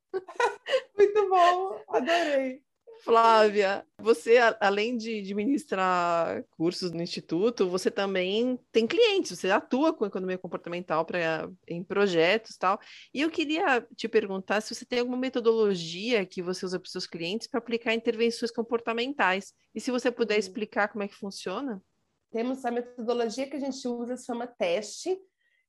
Muito 0.98 1.30
bom, 1.30 1.82
adorei. 1.90 2.62
Flávia, 3.04 3.86
você, 4.00 4.38
além 4.60 4.98
de 4.98 5.20
administrar 5.20 6.44
cursos 6.52 6.92
no 6.92 7.02
Instituto, 7.02 7.70
você 7.70 7.92
também 7.92 8.60
tem 8.72 8.88
clientes, 8.88 9.38
você 9.38 9.52
atua 9.52 9.94
com 9.94 10.06
economia 10.06 10.38
comportamental 10.38 11.06
pra, 11.06 11.50
em 11.68 11.84
projetos 11.84 12.56
e 12.56 12.60
tal. 12.60 12.80
E 13.14 13.22
eu 13.22 13.30
queria 13.30 13.86
te 13.96 14.08
perguntar 14.08 14.62
se 14.62 14.74
você 14.74 14.86
tem 14.86 15.00
alguma 15.00 15.18
metodologia 15.18 16.26
que 16.26 16.42
você 16.42 16.66
usa 16.66 16.80
para 16.80 16.86
os 16.88 16.92
seus 16.92 17.08
clientes 17.08 17.48
para 17.48 17.60
aplicar 17.60 17.94
intervenções 17.94 18.52
comportamentais. 18.52 19.54
E 19.74 19.80
se 19.80 19.92
você 19.92 20.12
puder 20.12 20.38
explicar 20.38 20.88
como 20.88 21.04
é 21.04 21.08
que 21.08 21.16
funciona? 21.16 21.82
Temos 22.32 22.64
a 22.66 22.72
metodologia 22.72 23.50
que 23.50 23.56
a 23.56 23.60
gente 23.60 23.88
usa, 23.88 24.18
se 24.18 24.26
chama 24.26 24.48
teste, 24.48 25.18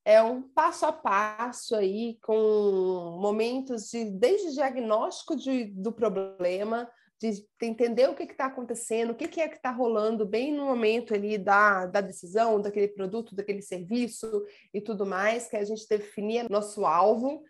é 0.04 0.22
um 0.22 0.42
passo 0.42 0.86
a 0.86 0.92
passo 0.92 1.76
aí, 1.76 2.18
com 2.22 3.18
momentos 3.20 3.90
de 3.90 4.06
desde 4.06 4.54
diagnóstico 4.54 5.36
de, 5.36 5.66
do 5.66 5.92
problema, 5.92 6.90
de 7.20 7.44
entender 7.60 8.08
o 8.08 8.14
que 8.14 8.22
está 8.22 8.46
acontecendo, 8.46 9.10
o 9.10 9.14
que, 9.14 9.26
que 9.26 9.40
é 9.40 9.48
que 9.48 9.56
está 9.56 9.70
rolando 9.70 10.24
bem 10.24 10.52
no 10.52 10.64
momento 10.64 11.12
ali 11.12 11.36
da, 11.36 11.84
da 11.86 12.00
decisão, 12.00 12.60
daquele 12.60 12.88
produto, 12.88 13.34
daquele 13.34 13.60
serviço 13.60 14.44
e 14.72 14.80
tudo 14.80 15.04
mais, 15.04 15.48
que 15.48 15.56
a 15.56 15.64
gente 15.64 15.86
definir 15.88 16.48
nosso 16.48 16.86
alvo. 16.86 17.42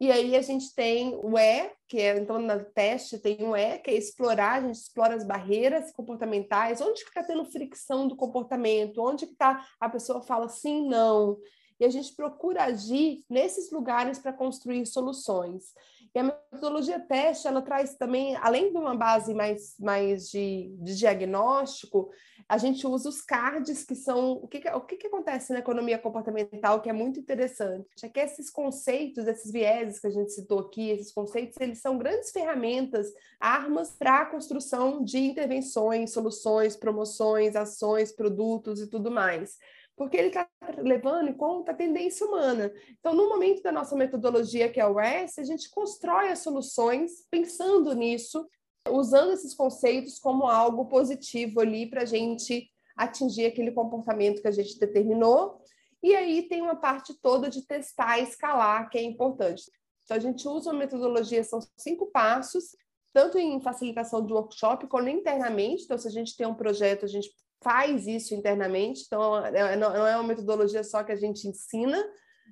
E 0.00 0.10
aí 0.10 0.34
a 0.34 0.40
gente 0.40 0.74
tem 0.74 1.14
o 1.22 1.38
E, 1.38 1.70
que 1.86 2.00
é, 2.00 2.16
então, 2.16 2.38
no 2.38 2.64
teste 2.64 3.18
tem 3.18 3.36
o 3.42 3.54
E, 3.54 3.78
que 3.78 3.90
é 3.90 3.94
explorar, 3.94 4.52
a 4.52 4.60
gente 4.62 4.76
explora 4.76 5.14
as 5.14 5.26
barreiras 5.26 5.92
comportamentais, 5.92 6.80
onde 6.80 7.02
que 7.02 7.10
está 7.10 7.22
tendo 7.22 7.44
fricção 7.44 8.08
do 8.08 8.16
comportamento, 8.16 9.02
onde 9.02 9.26
que 9.26 9.32
está, 9.32 9.62
a 9.78 9.90
pessoa 9.90 10.22
fala 10.22 10.48
sim, 10.48 10.88
não, 10.88 11.36
e 11.78 11.84
a 11.84 11.90
gente 11.90 12.14
procura 12.14 12.64
agir 12.64 13.24
nesses 13.28 13.70
lugares 13.70 14.18
para 14.18 14.32
construir 14.32 14.84
soluções. 14.86 15.74
E 16.14 16.18
a 16.18 16.24
metodologia 16.24 16.98
teste, 16.98 17.46
ela 17.46 17.62
traz 17.62 17.94
também, 17.94 18.36
além 18.36 18.72
de 18.72 18.76
uma 18.76 18.96
base 18.96 19.32
mais, 19.32 19.76
mais 19.78 20.28
de, 20.28 20.74
de 20.80 20.96
diagnóstico, 20.96 22.10
a 22.48 22.58
gente 22.58 22.84
usa 22.84 23.08
os 23.08 23.22
cards, 23.22 23.84
que 23.84 23.94
são... 23.94 24.32
O 24.32 24.48
que, 24.48 24.58
o 24.70 24.80
que, 24.80 24.96
que 24.96 25.06
acontece 25.06 25.52
na 25.52 25.60
economia 25.60 25.98
comportamental, 25.98 26.80
que 26.80 26.90
é 26.90 26.92
muito 26.92 27.20
interessante? 27.20 27.86
É 28.02 28.08
que 28.08 28.18
esses 28.18 28.50
conceitos, 28.50 29.28
esses 29.28 29.52
vieses 29.52 30.00
que 30.00 30.08
a 30.08 30.10
gente 30.10 30.32
citou 30.32 30.58
aqui, 30.58 30.90
esses 30.90 31.12
conceitos, 31.12 31.56
eles 31.60 31.80
são 31.80 31.96
grandes 31.96 32.32
ferramentas, 32.32 33.06
armas 33.38 33.92
para 33.96 34.22
a 34.22 34.26
construção 34.26 35.04
de 35.04 35.18
intervenções, 35.18 36.12
soluções, 36.12 36.76
promoções, 36.76 37.54
ações, 37.54 38.10
produtos 38.10 38.80
e 38.80 38.88
tudo 38.88 39.12
mais 39.12 39.56
porque 40.00 40.16
ele 40.16 40.28
está 40.28 40.48
levando 40.78 41.28
em 41.28 41.34
conta 41.34 41.72
a 41.72 41.74
tendência 41.74 42.26
humana. 42.26 42.72
Então, 42.98 43.14
no 43.14 43.28
momento 43.28 43.62
da 43.62 43.70
nossa 43.70 43.94
metodologia, 43.94 44.72
que 44.72 44.80
é 44.80 44.86
o 44.86 44.98
S, 44.98 45.38
a 45.38 45.44
gente 45.44 45.68
constrói 45.68 46.30
as 46.30 46.38
soluções 46.38 47.26
pensando 47.30 47.94
nisso, 47.94 48.48
usando 48.88 49.34
esses 49.34 49.52
conceitos 49.52 50.18
como 50.18 50.46
algo 50.46 50.86
positivo 50.86 51.60
ali 51.60 51.84
para 51.84 52.00
a 52.00 52.06
gente 52.06 52.66
atingir 52.96 53.44
aquele 53.44 53.72
comportamento 53.72 54.40
que 54.40 54.48
a 54.48 54.50
gente 54.50 54.78
determinou. 54.78 55.60
E 56.02 56.16
aí 56.16 56.48
tem 56.48 56.62
uma 56.62 56.76
parte 56.76 57.12
toda 57.20 57.50
de 57.50 57.66
testar 57.66 58.20
e 58.20 58.22
escalar, 58.22 58.88
que 58.88 58.96
é 58.96 59.02
importante. 59.02 59.64
Então, 60.04 60.16
a 60.16 60.20
gente 60.20 60.48
usa 60.48 60.70
uma 60.70 60.78
metodologia, 60.78 61.44
são 61.44 61.60
cinco 61.76 62.06
passos, 62.06 62.74
tanto 63.12 63.36
em 63.36 63.60
facilitação 63.60 64.24
do 64.24 64.32
workshop, 64.32 64.86
quanto 64.86 65.10
internamente. 65.10 65.84
Então, 65.84 65.98
se 65.98 66.08
a 66.08 66.10
gente 66.10 66.34
tem 66.34 66.46
um 66.46 66.54
projeto, 66.54 67.04
a 67.04 67.08
gente 67.08 67.30
faz 67.62 68.06
isso 68.06 68.34
internamente, 68.34 69.04
então 69.06 69.44
é, 69.44 69.74
é, 69.74 69.76
não 69.76 70.06
é 70.06 70.16
uma 70.16 70.26
metodologia 70.26 70.82
só 70.82 71.02
que 71.04 71.12
a 71.12 71.16
gente 71.16 71.46
ensina, 71.46 72.02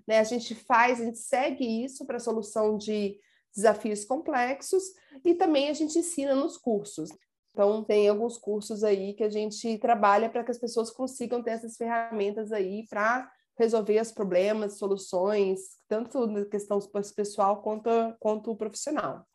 né? 0.06 0.18
A 0.18 0.24
gente 0.24 0.54
faz, 0.54 1.00
a 1.00 1.04
gente 1.04 1.18
segue 1.18 1.84
isso 1.84 2.06
para 2.06 2.16
a 2.16 2.20
solução 2.20 2.76
de 2.76 3.18
desafios 3.54 4.04
complexos 4.04 4.82
e 5.24 5.34
também 5.34 5.68
a 5.68 5.72
gente 5.72 5.98
ensina 5.98 6.34
nos 6.34 6.56
cursos. 6.56 7.10
Então, 7.50 7.82
tem 7.82 8.08
alguns 8.08 8.38
cursos 8.38 8.84
aí 8.84 9.14
que 9.14 9.24
a 9.24 9.30
gente 9.30 9.78
trabalha 9.78 10.30
para 10.30 10.44
que 10.44 10.50
as 10.50 10.58
pessoas 10.58 10.90
consigam 10.90 11.42
ter 11.42 11.52
essas 11.52 11.76
ferramentas 11.76 12.52
aí 12.52 12.86
para 12.88 13.28
resolver 13.58 14.00
os 14.00 14.12
problemas, 14.12 14.78
soluções, 14.78 15.60
tanto 15.88 16.26
na 16.26 16.44
questão 16.44 16.78
pessoal 17.16 17.60
quanto, 17.60 17.90
quanto 18.20 18.54
profissional. 18.54 19.26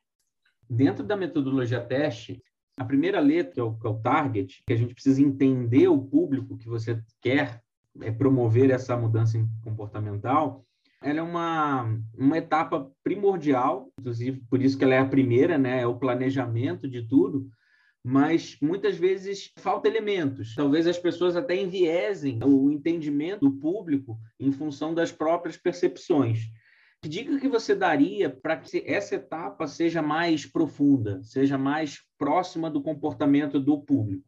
Dentro 0.70 1.04
da 1.04 1.18
metodologia 1.18 1.86
teste, 1.86 2.42
a 2.78 2.86
primeira 2.86 3.20
letra, 3.20 3.54
que 3.54 3.60
é, 3.60 3.64
o, 3.64 3.74
que 3.74 3.86
é 3.86 3.90
o 3.90 4.00
target, 4.00 4.64
que 4.66 4.74
a 4.74 4.76
gente 4.76 4.94
precisa 4.94 5.22
entender 5.22 5.88
o 5.88 6.02
público 6.02 6.58
que 6.58 6.68
você 6.68 7.00
quer 7.22 7.62
é, 8.02 8.12
promover 8.12 8.72
essa 8.72 8.98
mudança 8.98 9.38
comportamental, 9.64 10.66
ela 11.02 11.20
é 11.20 11.22
uma, 11.22 12.00
uma 12.18 12.38
etapa 12.38 12.90
primordial, 13.04 13.92
inclusive 14.00 14.42
por 14.50 14.62
isso 14.62 14.78
que 14.78 14.84
ela 14.84 14.96
é 14.96 15.00
a 15.00 15.06
primeira, 15.06 15.58
né? 15.58 15.82
É 15.82 15.88
o 15.88 16.00
planejamento 16.00 16.88
de 16.88 17.06
tudo, 17.06 17.50
mas 18.04 18.58
muitas 18.62 18.98
vezes 18.98 19.52
falta 19.58 19.88
elementos. 19.88 20.56
Talvez 20.56 20.88
as 20.88 20.98
pessoas 20.98 21.36
até 21.36 21.56
enviesem 21.56 22.40
o 22.44 22.72
entendimento 22.72 23.42
do 23.42 23.52
público 23.52 24.18
em 24.40 24.52
função 24.52 24.94
das 24.94 25.12
próprias 25.12 25.58
percepções. 25.58 26.50
Que 27.04 27.10
dica 27.10 27.38
que 27.38 27.50
você 27.50 27.76
daria 27.76 28.30
para 28.30 28.56
que 28.56 28.82
essa 28.88 29.16
etapa 29.16 29.68
seja 29.68 30.02
mais 30.02 30.46
profunda, 30.46 31.22
seja 31.22 31.58
mais 31.58 31.98
próxima 32.18 32.72
do 32.72 32.82
comportamento 32.82 33.60
do 33.60 33.78
público? 33.82 34.24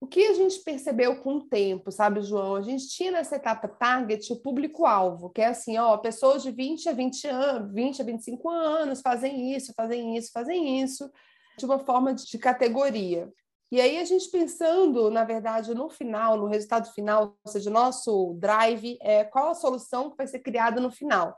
O 0.00 0.08
que 0.08 0.26
a 0.26 0.34
gente 0.34 0.58
percebeu 0.58 1.22
com 1.22 1.36
o 1.36 1.46
tempo, 1.46 1.92
sabe, 1.92 2.20
João? 2.22 2.56
A 2.56 2.62
gente 2.62 2.88
tinha 2.88 3.12
nessa 3.12 3.36
etapa 3.36 3.68
target 3.68 4.32
o 4.32 4.42
público-alvo, 4.42 5.30
que 5.30 5.40
é 5.40 5.46
assim, 5.46 5.78
ó, 5.78 5.96
pessoas 5.98 6.42
de 6.42 6.50
20 6.50 6.88
a 6.88 6.92
20 6.92 7.28
anos, 7.28 7.72
20 7.72 8.02
a 8.02 8.04
25 8.04 8.50
anos 8.50 9.00
fazem 9.00 9.54
isso, 9.54 9.72
fazem 9.76 10.16
isso, 10.16 10.32
fazem 10.32 10.82
isso, 10.82 11.08
de 11.56 11.64
uma 11.64 11.78
forma 11.78 12.12
de 12.12 12.38
categoria. 12.38 13.32
E 13.70 13.80
aí 13.80 13.98
a 13.98 14.04
gente 14.04 14.28
pensando, 14.32 15.12
na 15.12 15.22
verdade, 15.22 15.72
no 15.76 15.88
final, 15.88 16.36
no 16.36 16.46
resultado 16.46 16.92
final, 16.92 17.38
ou 17.44 17.52
seja, 17.52 17.70
nosso 17.70 18.36
drive, 18.40 18.98
é 19.00 19.22
qual 19.22 19.50
a 19.50 19.54
solução 19.54 20.10
que 20.10 20.16
vai 20.16 20.26
ser 20.26 20.40
criada 20.40 20.80
no 20.80 20.90
final. 20.90 21.36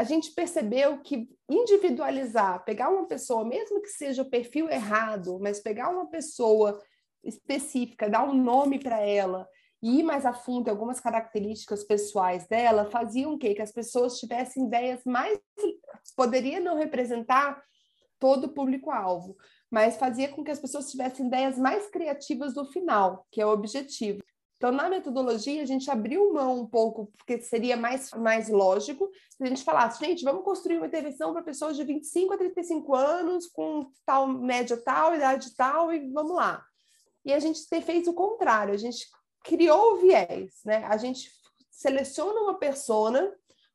A 0.00 0.02
gente 0.02 0.30
percebeu 0.30 1.02
que 1.02 1.28
individualizar, 1.46 2.64
pegar 2.64 2.88
uma 2.88 3.06
pessoa, 3.06 3.44
mesmo 3.44 3.82
que 3.82 3.90
seja 3.90 4.22
o 4.22 4.30
perfil 4.30 4.66
errado, 4.70 5.38
mas 5.38 5.60
pegar 5.60 5.90
uma 5.90 6.06
pessoa 6.06 6.82
específica, 7.22 8.08
dar 8.08 8.24
um 8.24 8.32
nome 8.32 8.78
para 8.78 8.98
ela 8.98 9.46
e 9.82 9.98
ir 9.98 10.02
mais 10.02 10.24
a 10.24 10.32
fundo 10.32 10.68
em 10.68 10.70
algumas 10.70 11.00
características 11.00 11.84
pessoais 11.84 12.48
dela, 12.48 12.90
faziam 12.90 13.36
que 13.36 13.52
que 13.52 13.60
as 13.60 13.72
pessoas 13.72 14.18
tivessem 14.18 14.68
ideias 14.68 15.04
mais 15.04 15.38
poderia 16.16 16.60
não 16.60 16.78
representar 16.78 17.62
todo 18.18 18.44
o 18.44 18.54
público-alvo, 18.54 19.36
mas 19.70 19.98
fazia 19.98 20.28
com 20.28 20.42
que 20.42 20.50
as 20.50 20.58
pessoas 20.58 20.90
tivessem 20.90 21.26
ideias 21.26 21.58
mais 21.58 21.90
criativas 21.90 22.54
no 22.54 22.64
final, 22.72 23.26
que 23.30 23.38
é 23.38 23.44
o 23.44 23.52
objetivo. 23.52 24.22
Então, 24.60 24.70
na 24.70 24.90
metodologia, 24.90 25.62
a 25.62 25.66
gente 25.66 25.90
abriu 25.90 26.34
mão 26.34 26.60
um 26.60 26.66
pouco, 26.66 27.10
porque 27.16 27.40
seria 27.40 27.78
mais, 27.78 28.10
mais 28.10 28.50
lógico 28.50 29.10
se 29.30 29.42
a 29.42 29.46
gente 29.46 29.64
falasse, 29.64 30.04
gente, 30.04 30.22
vamos 30.22 30.44
construir 30.44 30.76
uma 30.76 30.86
intervenção 30.86 31.32
para 31.32 31.42
pessoas 31.42 31.78
de 31.78 31.82
25 31.82 32.34
a 32.34 32.36
35 32.36 32.94
anos, 32.94 33.46
com 33.46 33.90
tal 34.04 34.28
média 34.28 34.76
tal, 34.76 35.14
idade 35.14 35.56
tal, 35.56 35.90
e 35.90 36.12
vamos 36.12 36.34
lá 36.34 36.62
e 37.24 37.32
a 37.32 37.38
gente 37.38 37.60
fez 37.82 38.06
o 38.08 38.14
contrário, 38.14 38.74
a 38.74 38.76
gente 38.76 39.06
criou 39.44 39.94
o 39.94 39.96
viés, 39.96 40.60
né? 40.64 40.84
A 40.86 40.96
gente 40.96 41.30
seleciona 41.70 42.40
uma 42.40 42.58
persona, 42.58 43.32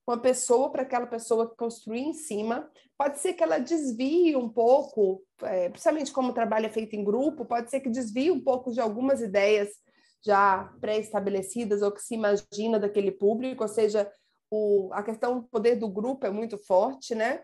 uma 0.07 0.19
pessoa 0.19 0.71
para 0.71 0.83
aquela 0.83 1.07
pessoa 1.07 1.53
construir 1.55 2.01
em 2.01 2.13
cima. 2.13 2.69
Pode 2.97 3.19
ser 3.19 3.33
que 3.33 3.43
ela 3.43 3.59
desvie 3.59 4.35
um 4.35 4.49
pouco, 4.49 5.23
é, 5.41 5.69
principalmente 5.69 6.11
como 6.11 6.29
o 6.29 6.33
trabalho 6.33 6.65
é 6.65 6.69
feito 6.69 6.95
em 6.95 7.03
grupo, 7.03 7.45
pode 7.45 7.69
ser 7.69 7.79
que 7.79 7.89
desvie 7.89 8.31
um 8.31 8.43
pouco 8.43 8.71
de 8.71 8.79
algumas 8.79 9.21
ideias 9.21 9.69
já 10.25 10.73
pré-estabelecidas 10.81 11.81
ou 11.81 11.91
que 11.91 12.01
se 12.01 12.15
imagina 12.15 12.79
daquele 12.79 13.11
público, 13.11 13.63
ou 13.63 13.69
seja, 13.69 14.11
o, 14.49 14.89
a 14.93 15.03
questão 15.03 15.39
do 15.39 15.47
poder 15.47 15.75
do 15.75 15.87
grupo 15.87 16.25
é 16.25 16.29
muito 16.29 16.57
forte, 16.57 17.13
né? 17.13 17.41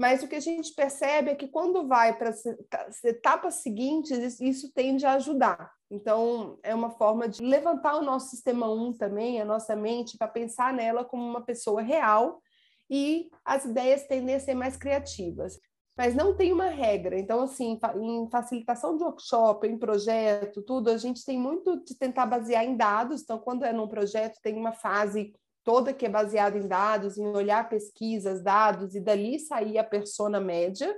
mas 0.00 0.22
o 0.22 0.28
que 0.28 0.36
a 0.36 0.40
gente 0.40 0.72
percebe 0.72 1.30
é 1.30 1.34
que 1.34 1.46
quando 1.46 1.86
vai 1.86 2.16
para 2.16 2.30
as 2.30 3.04
etapas 3.04 3.56
seguintes, 3.56 4.40
isso 4.40 4.72
tende 4.72 5.04
a 5.04 5.12
ajudar. 5.12 5.70
Então, 5.90 6.58
é 6.62 6.74
uma 6.74 6.88
forma 6.88 7.28
de 7.28 7.42
levantar 7.42 7.96
o 7.96 8.02
nosso 8.02 8.30
sistema 8.30 8.66
1 8.72 8.94
também, 8.94 9.42
a 9.42 9.44
nossa 9.44 9.76
mente, 9.76 10.16
para 10.16 10.26
pensar 10.26 10.72
nela 10.72 11.04
como 11.04 11.22
uma 11.22 11.44
pessoa 11.44 11.82
real 11.82 12.40
e 12.88 13.28
as 13.44 13.66
ideias 13.66 14.06
tendem 14.06 14.36
a 14.36 14.40
ser 14.40 14.54
mais 14.54 14.74
criativas. 14.74 15.60
Mas 16.00 16.14
não 16.14 16.34
tem 16.34 16.50
uma 16.50 16.68
regra. 16.68 17.18
Então, 17.18 17.42
assim, 17.42 17.78
em 18.00 18.26
facilitação 18.30 18.96
de 18.96 19.04
workshop, 19.04 19.66
em 19.66 19.76
projeto, 19.76 20.62
tudo, 20.62 20.88
a 20.88 20.96
gente 20.96 21.22
tem 21.26 21.38
muito 21.38 21.84
de 21.84 21.94
tentar 21.94 22.24
basear 22.24 22.64
em 22.64 22.74
dados. 22.74 23.20
Então, 23.20 23.38
quando 23.38 23.66
é 23.66 23.72
num 23.74 23.86
projeto, 23.86 24.40
tem 24.42 24.56
uma 24.56 24.72
fase 24.72 25.34
toda 25.62 25.92
que 25.92 26.06
é 26.06 26.08
baseada 26.08 26.56
em 26.56 26.66
dados, 26.66 27.18
em 27.18 27.26
olhar 27.26 27.68
pesquisas, 27.68 28.42
dados, 28.42 28.94
e 28.94 29.00
dali 29.00 29.38
sair 29.38 29.76
a 29.76 29.84
persona 29.84 30.40
média. 30.40 30.90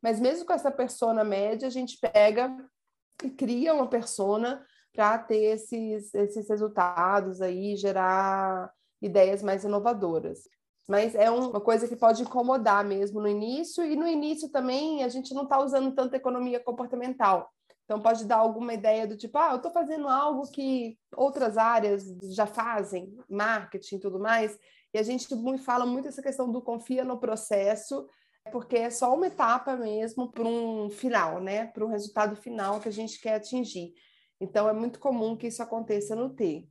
Mas 0.00 0.20
mesmo 0.20 0.46
com 0.46 0.52
essa 0.52 0.70
persona 0.70 1.24
média, 1.24 1.66
a 1.66 1.72
gente 1.72 1.98
pega 1.98 2.56
e 3.24 3.30
cria 3.30 3.74
uma 3.74 3.88
persona 3.88 4.64
para 4.94 5.18
ter 5.18 5.46
esses, 5.46 6.14
esses 6.14 6.48
resultados 6.48 7.42
aí, 7.42 7.74
gerar 7.74 8.72
ideias 9.02 9.42
mais 9.42 9.64
inovadoras. 9.64 10.44
Mas 10.88 11.14
é 11.14 11.30
uma 11.30 11.60
coisa 11.60 11.88
que 11.88 11.96
pode 11.96 12.22
incomodar 12.22 12.84
mesmo 12.84 13.20
no 13.20 13.28
início, 13.28 13.84
e 13.84 13.96
no 13.96 14.06
início 14.06 14.50
também 14.50 15.02
a 15.02 15.08
gente 15.08 15.32
não 15.32 15.44
está 15.44 15.58
usando 15.62 15.94
tanta 15.94 16.16
economia 16.16 16.60
comportamental. 16.60 17.50
Então, 17.84 18.00
pode 18.00 18.24
dar 18.24 18.36
alguma 18.36 18.72
ideia 18.72 19.06
do 19.06 19.16
tipo, 19.16 19.36
ah, 19.36 19.50
eu 19.50 19.56
estou 19.56 19.70
fazendo 19.70 20.08
algo 20.08 20.50
que 20.50 20.98
outras 21.14 21.58
áreas 21.58 22.04
já 22.34 22.46
fazem, 22.46 23.14
marketing 23.28 23.96
e 23.96 24.00
tudo 24.00 24.18
mais, 24.18 24.58
e 24.92 24.98
a 24.98 25.02
gente 25.02 25.26
fala 25.58 25.84
muito 25.84 26.08
essa 26.08 26.22
questão 26.22 26.50
do 26.50 26.62
confia 26.62 27.04
no 27.04 27.18
processo, 27.18 28.06
porque 28.52 28.76
é 28.76 28.90
só 28.90 29.14
uma 29.14 29.26
etapa 29.26 29.76
mesmo 29.76 30.30
para 30.30 30.44
um 30.44 30.88
final, 30.88 31.40
né? 31.40 31.66
Para 31.66 31.84
um 31.84 31.88
resultado 31.88 32.36
final 32.36 32.78
que 32.80 32.88
a 32.88 32.92
gente 32.92 33.20
quer 33.20 33.34
atingir. 33.34 33.92
Então, 34.40 34.68
é 34.68 34.72
muito 34.72 34.98
comum 34.98 35.36
que 35.36 35.46
isso 35.46 35.62
aconteça 35.62 36.14
no 36.14 36.30
T. 36.30 36.68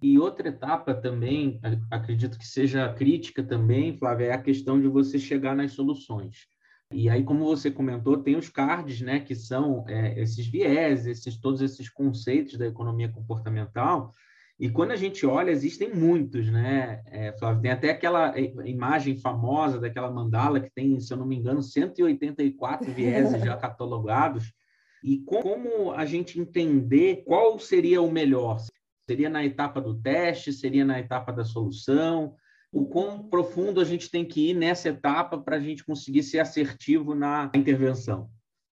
E 0.00 0.18
outra 0.18 0.48
etapa 0.48 0.94
também, 0.94 1.58
acredito 1.90 2.38
que 2.38 2.46
seja 2.46 2.92
crítica 2.92 3.42
também, 3.42 3.96
Flávia, 3.96 4.26
é 4.26 4.32
a 4.32 4.42
questão 4.42 4.80
de 4.80 4.88
você 4.88 5.18
chegar 5.18 5.56
nas 5.56 5.72
soluções. 5.72 6.46
E 6.92 7.08
aí, 7.08 7.24
como 7.24 7.44
você 7.44 7.70
comentou, 7.70 8.18
tem 8.18 8.36
os 8.36 8.48
cards, 8.48 9.00
né, 9.00 9.20
que 9.20 9.34
são 9.34 9.84
é, 9.88 10.20
esses 10.20 10.46
viés, 10.46 11.06
esses, 11.06 11.36
todos 11.36 11.60
esses 11.60 11.88
conceitos 11.88 12.56
da 12.56 12.66
economia 12.66 13.08
comportamental. 13.08 14.12
E 14.58 14.70
quando 14.70 14.92
a 14.92 14.96
gente 14.96 15.26
olha, 15.26 15.50
existem 15.50 15.92
muitos, 15.92 16.48
né, 16.48 17.02
é, 17.06 17.32
Flávio? 17.38 17.62
Tem 17.62 17.70
até 17.72 17.90
aquela 17.90 18.38
imagem 18.38 19.18
famosa 19.18 19.80
daquela 19.80 20.10
mandala 20.10 20.60
que 20.60 20.70
tem, 20.70 21.00
se 21.00 21.12
eu 21.12 21.16
não 21.16 21.26
me 21.26 21.36
engano, 21.36 21.62
184 21.62 22.92
vieses 22.92 23.42
já 23.42 23.56
catalogados. 23.58 24.52
E 25.02 25.18
como 25.18 25.92
a 25.92 26.04
gente 26.04 26.40
entender 26.40 27.24
qual 27.26 27.58
seria 27.58 28.00
o 28.00 28.10
melhor? 28.10 28.60
Seria 29.08 29.30
na 29.30 29.44
etapa 29.44 29.80
do 29.80 30.00
teste? 30.00 30.52
Seria 30.52 30.84
na 30.84 30.98
etapa 30.98 31.32
da 31.32 31.44
solução? 31.44 32.34
o 32.76 32.84
quão 32.84 33.26
profundo 33.28 33.80
a 33.80 33.84
gente 33.84 34.10
tem 34.10 34.22
que 34.22 34.50
ir 34.50 34.54
nessa 34.54 34.90
etapa 34.90 35.38
para 35.38 35.56
a 35.56 35.60
gente 35.60 35.84
conseguir 35.84 36.22
ser 36.22 36.40
assertivo 36.40 37.14
na 37.14 37.50
intervenção? 37.54 38.28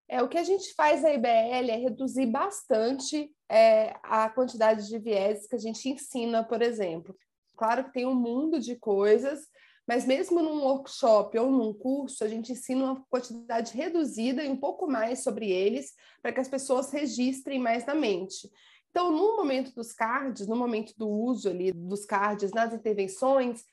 É, 0.06 0.22
o 0.22 0.28
que 0.28 0.36
a 0.36 0.42
gente 0.42 0.74
faz 0.74 1.02
na 1.02 1.12
IBL 1.14 1.70
é 1.70 1.76
reduzir 1.76 2.26
bastante 2.26 3.30
é, 3.50 3.96
a 4.02 4.28
quantidade 4.28 4.86
de 4.86 4.98
viés 4.98 5.46
que 5.46 5.56
a 5.56 5.58
gente 5.58 5.88
ensina, 5.88 6.44
por 6.44 6.60
exemplo. 6.60 7.16
Claro 7.56 7.84
que 7.84 7.92
tem 7.92 8.04
um 8.04 8.14
mundo 8.14 8.60
de 8.60 8.76
coisas, 8.76 9.40
mas 9.88 10.06
mesmo 10.06 10.42
num 10.42 10.62
workshop 10.64 11.38
ou 11.38 11.50
num 11.50 11.72
curso, 11.72 12.22
a 12.22 12.28
gente 12.28 12.52
ensina 12.52 12.84
uma 12.84 13.04
quantidade 13.08 13.74
reduzida 13.74 14.44
e 14.44 14.50
um 14.50 14.56
pouco 14.56 14.86
mais 14.86 15.22
sobre 15.22 15.50
eles, 15.50 15.94
para 16.20 16.32
que 16.32 16.40
as 16.40 16.48
pessoas 16.48 16.92
registrem 16.92 17.58
mais 17.58 17.86
na 17.86 17.94
mente. 17.94 18.50
Então, 18.94 19.11
no 19.11 19.37
momento 19.37 19.74
dos 19.74 19.92
cards, 19.92 20.46
no 20.46 20.54
momento 20.54 20.94
do 20.96 21.09
uso 21.09 21.48
ali 21.48 21.72
dos 21.72 22.07
cards 22.07 22.52
nas 22.52 22.72
intervenções, 22.72 23.64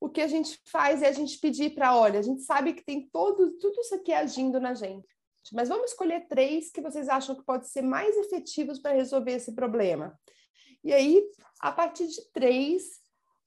o 0.00 0.08
que 0.08 0.20
a 0.20 0.28
gente 0.28 0.56
faz 0.70 1.02
é 1.02 1.08
a 1.08 1.12
gente 1.12 1.36
pedir 1.40 1.74
para, 1.74 1.96
olha, 1.96 2.20
a 2.20 2.22
gente 2.22 2.42
sabe 2.42 2.72
que 2.72 2.84
tem 2.84 3.08
todo, 3.12 3.58
tudo 3.58 3.80
isso 3.80 3.96
aqui 3.96 4.12
agindo 4.12 4.60
na 4.60 4.74
gente, 4.74 5.04
mas 5.52 5.68
vamos 5.68 5.90
escolher 5.90 6.28
três 6.28 6.70
que 6.70 6.80
vocês 6.80 7.08
acham 7.08 7.34
que 7.34 7.44
podem 7.44 7.66
ser 7.66 7.82
mais 7.82 8.16
efetivos 8.18 8.78
para 8.78 8.94
resolver 8.94 9.32
esse 9.32 9.52
problema. 9.52 10.16
E 10.84 10.92
aí, 10.92 11.28
a 11.58 11.72
partir 11.72 12.06
de 12.06 12.30
três, 12.30 13.00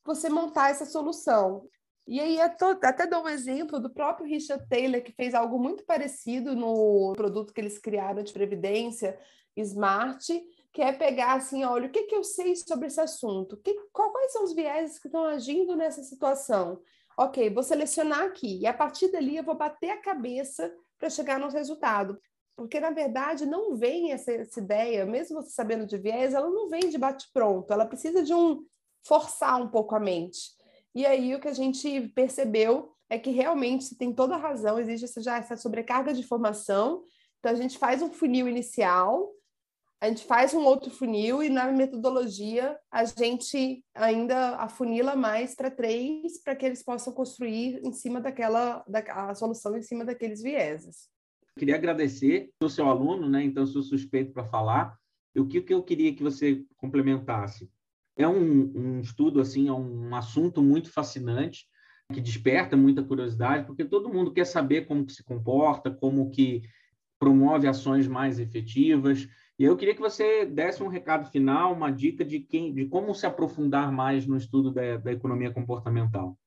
você 0.03 0.27
montar 0.27 0.71
essa 0.71 0.85
solução. 0.85 1.65
E 2.05 2.19
aí, 2.19 2.41
até 2.41 3.07
dou 3.07 3.23
um 3.23 3.29
exemplo 3.29 3.79
do 3.79 3.89
próprio 3.89 4.27
Richard 4.27 4.67
Taylor, 4.67 5.01
que 5.01 5.13
fez 5.13 5.33
algo 5.33 5.57
muito 5.57 5.85
parecido 5.85 6.57
no 6.57 7.13
produto 7.15 7.53
que 7.53 7.61
eles 7.61 7.77
criaram 7.77 8.21
de 8.21 8.33
previdência, 8.33 9.17
Smart, 9.55 10.27
que 10.73 10.81
é 10.81 10.91
pegar 10.91 11.33
assim, 11.33 11.63
olha, 11.63 11.87
o 11.87 11.91
que, 11.91 12.03
que 12.03 12.15
eu 12.15 12.23
sei 12.23 12.55
sobre 12.55 12.87
esse 12.87 13.01
assunto? 13.01 13.57
Que, 13.57 13.75
quais 13.91 14.31
são 14.31 14.43
os 14.43 14.53
vieses 14.53 14.99
que 14.99 15.07
estão 15.07 15.25
agindo 15.25 15.75
nessa 15.75 16.01
situação? 16.03 16.81
Ok, 17.17 17.49
vou 17.49 17.61
selecionar 17.61 18.23
aqui, 18.23 18.59
e 18.59 18.65
a 18.65 18.73
partir 18.73 19.11
dali 19.11 19.35
eu 19.35 19.43
vou 19.43 19.55
bater 19.55 19.89
a 19.89 20.01
cabeça 20.01 20.73
para 20.97 21.09
chegar 21.09 21.39
no 21.39 21.49
resultado. 21.49 22.17
Porque, 22.55 22.79
na 22.79 22.91
verdade, 22.91 23.45
não 23.45 23.75
vem 23.75 24.11
essa, 24.11 24.31
essa, 24.31 24.59
ideia, 24.59 25.05
mesmo 25.05 25.41
você 25.41 25.49
sabendo 25.49 25.85
de 25.85 25.97
viés, 25.97 26.33
ela 26.33 26.49
não 26.49 26.69
vem 26.69 26.89
de 26.89 26.97
bate-pronto, 26.97 27.71
ela 27.73 27.85
precisa 27.85 28.23
de 28.23 28.33
um 28.33 28.63
forçar 29.05 29.61
um 29.61 29.67
pouco 29.67 29.95
a 29.95 29.99
mente. 29.99 30.51
E 30.93 31.05
aí 31.05 31.33
o 31.33 31.39
que 31.39 31.47
a 31.47 31.53
gente 31.53 32.09
percebeu 32.09 32.93
é 33.09 33.17
que 33.17 33.31
realmente 33.31 33.95
tem 33.95 34.13
toda 34.13 34.35
a 34.35 34.37
razão, 34.37 34.79
existe 34.79 35.21
já 35.21 35.37
essa 35.37 35.57
sobrecarga 35.57 36.13
de 36.13 36.21
informação. 36.21 37.03
Então, 37.39 37.51
a 37.51 37.55
gente 37.55 37.77
faz 37.77 38.01
um 38.01 38.11
funil 38.11 38.47
inicial, 38.47 39.33
a 40.01 40.07
gente 40.07 40.25
faz 40.25 40.51
um 40.55 40.63
outro 40.63 40.89
funil 40.89 41.43
e 41.43 41.49
na 41.49 41.71
metodologia 41.71 42.75
a 42.91 43.05
gente 43.05 43.85
ainda 43.93 44.55
afunila 44.55 45.15
mais 45.15 45.53
para 45.53 45.69
três 45.69 46.41
para 46.43 46.55
que 46.55 46.65
eles 46.65 46.83
possam 46.83 47.13
construir 47.13 47.79
em 47.85 47.93
cima 47.93 48.19
daquela 48.19 48.83
da, 48.87 48.99
a 49.29 49.35
solução 49.35 49.77
em 49.77 49.83
cima 49.83 50.03
daqueles 50.03 50.41
vieses. 50.41 51.07
Queria 51.55 51.75
agradecer, 51.75 52.49
sou 52.59 52.69
seu 52.69 52.87
aluno, 52.87 53.29
né? 53.29 53.43
Então 53.43 53.63
sou 53.67 53.83
suspeito 53.83 54.33
para 54.33 54.43
falar. 54.45 54.97
O 55.37 55.45
que, 55.45 55.61
que 55.61 55.73
eu 55.73 55.83
queria 55.83 56.13
que 56.15 56.23
você 56.23 56.65
complementasse? 56.77 57.69
É 58.17 58.27
um, 58.27 58.71
um 58.75 59.01
estudo 59.01 59.39
assim, 59.39 59.67
é 59.67 59.73
um 59.73 60.15
assunto 60.15 60.63
muito 60.63 60.91
fascinante 60.91 61.67
que 62.11 62.19
desperta 62.19 62.75
muita 62.75 63.03
curiosidade, 63.03 63.65
porque 63.65 63.85
todo 63.85 64.11
mundo 64.11 64.33
quer 64.33 64.45
saber 64.45 64.85
como 64.85 65.05
que 65.05 65.13
se 65.13 65.23
comporta, 65.23 65.91
como 65.91 66.29
que 66.31 66.63
promove 67.19 67.67
ações 67.67 68.07
mais 68.07 68.39
efetivas 68.39 69.27
E 69.59 69.63
eu 69.63 69.77
queria 69.77 69.93
que 69.93 70.01
você 70.01 70.45
desse 70.45 70.81
um 70.81 70.87
recado 70.87 71.29
final, 71.29 71.73
uma 71.73 71.91
dica 71.91 72.25
de 72.25 72.39
quem, 72.39 72.73
de 72.73 72.87
como 72.87 73.13
se 73.13 73.25
aprofundar 73.25 73.91
mais 73.91 74.25
no 74.25 74.35
estudo 74.35 74.71
da, 74.71 74.97
da 74.97 75.11
economia 75.11 75.53
comportamental. 75.53 76.37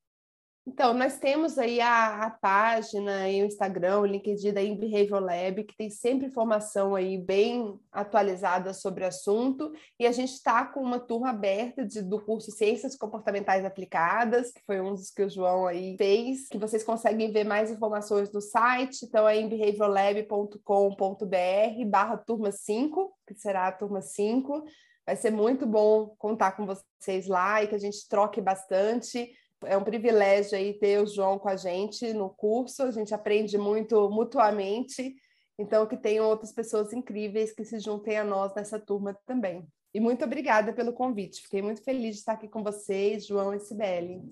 Então, 0.66 0.94
nós 0.94 1.18
temos 1.18 1.58
aí 1.58 1.78
a, 1.78 2.24
a 2.24 2.30
página 2.30 3.28
e 3.28 3.42
o 3.42 3.44
Instagram, 3.44 4.00
o 4.00 4.06
LinkedIn 4.06 4.50
da 4.50 4.62
Behavior 4.62 5.20
Lab, 5.20 5.62
que 5.62 5.76
tem 5.76 5.90
sempre 5.90 6.28
informação 6.28 6.94
aí 6.94 7.18
bem 7.18 7.78
atualizada 7.92 8.72
sobre 8.72 9.04
o 9.04 9.06
assunto, 9.06 9.70
e 10.00 10.06
a 10.06 10.12
gente 10.12 10.32
está 10.32 10.64
com 10.64 10.80
uma 10.80 10.98
turma 10.98 11.28
aberta 11.28 11.84
de, 11.84 12.00
do 12.00 12.18
curso 12.18 12.50
Ciências 12.50 12.96
Comportamentais 12.96 13.62
Aplicadas, 13.62 14.52
que 14.52 14.64
foi 14.64 14.80
um 14.80 14.94
dos 14.94 15.10
que 15.10 15.22
o 15.22 15.28
João 15.28 15.66
aí 15.66 15.98
fez, 15.98 16.48
que 16.48 16.56
vocês 16.56 16.82
conseguem 16.82 17.30
ver 17.30 17.44
mais 17.44 17.70
informações 17.70 18.32
no 18.32 18.40
site, 18.40 19.04
então 19.04 19.28
é 19.28 19.36
em 19.36 19.50
behaviorlab.com.br 19.50 21.84
barra 21.86 22.16
turma 22.16 22.50
5, 22.50 23.14
que 23.26 23.34
será 23.34 23.66
a 23.66 23.72
turma 23.72 24.00
5. 24.00 24.64
Vai 25.04 25.16
ser 25.16 25.30
muito 25.30 25.66
bom 25.66 26.14
contar 26.16 26.52
com 26.52 26.64
vocês 26.64 27.28
lá 27.28 27.62
e 27.62 27.68
que 27.68 27.74
a 27.74 27.78
gente 27.78 28.08
troque 28.08 28.40
bastante 28.40 29.30
é 29.66 29.76
um 29.76 29.84
privilégio 29.84 30.56
aí 30.56 30.74
ter 30.74 31.02
o 31.02 31.06
João 31.06 31.38
com 31.38 31.48
a 31.48 31.56
gente 31.56 32.12
no 32.12 32.30
curso, 32.30 32.82
a 32.82 32.90
gente 32.90 33.14
aprende 33.14 33.56
muito 33.58 34.08
mutuamente, 34.10 35.14
então 35.58 35.86
que 35.86 35.96
tenham 35.96 36.26
outras 36.26 36.52
pessoas 36.52 36.92
incríveis 36.92 37.52
que 37.52 37.64
se 37.64 37.78
juntem 37.78 38.18
a 38.18 38.24
nós 38.24 38.54
nessa 38.54 38.78
turma 38.78 39.16
também. 39.26 39.66
E 39.94 40.00
muito 40.00 40.24
obrigada 40.24 40.72
pelo 40.72 40.92
convite, 40.92 41.42
fiquei 41.42 41.62
muito 41.62 41.82
feliz 41.82 42.14
de 42.14 42.20
estar 42.20 42.32
aqui 42.32 42.48
com 42.48 42.62
vocês, 42.62 43.26
João 43.26 43.54
e 43.54 43.60
Sibeli. 43.60 44.22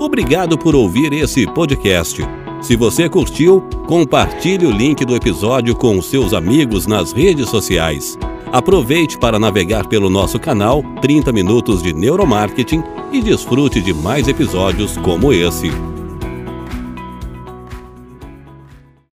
Obrigado 0.00 0.58
por 0.58 0.74
ouvir 0.74 1.12
esse 1.12 1.46
podcast. 1.46 2.20
Se 2.60 2.76
você 2.76 3.08
curtiu, 3.08 3.62
compartilhe 3.86 4.66
o 4.66 4.70
link 4.70 5.04
do 5.04 5.14
episódio 5.14 5.76
com 5.76 6.00
seus 6.02 6.32
amigos 6.32 6.86
nas 6.86 7.12
redes 7.12 7.48
sociais. 7.48 8.18
Aproveite 8.52 9.16
para 9.16 9.38
navegar 9.38 9.86
pelo 9.86 10.10
nosso 10.10 10.38
canal 10.38 10.82
30 11.00 11.32
Minutos 11.32 11.82
de 11.82 11.94
Neuromarketing 11.94 12.84
e 13.10 13.22
desfrute 13.22 13.80
de 13.80 13.94
mais 13.94 14.28
episódios 14.28 14.94
como 14.98 15.32
esse. 15.32 15.70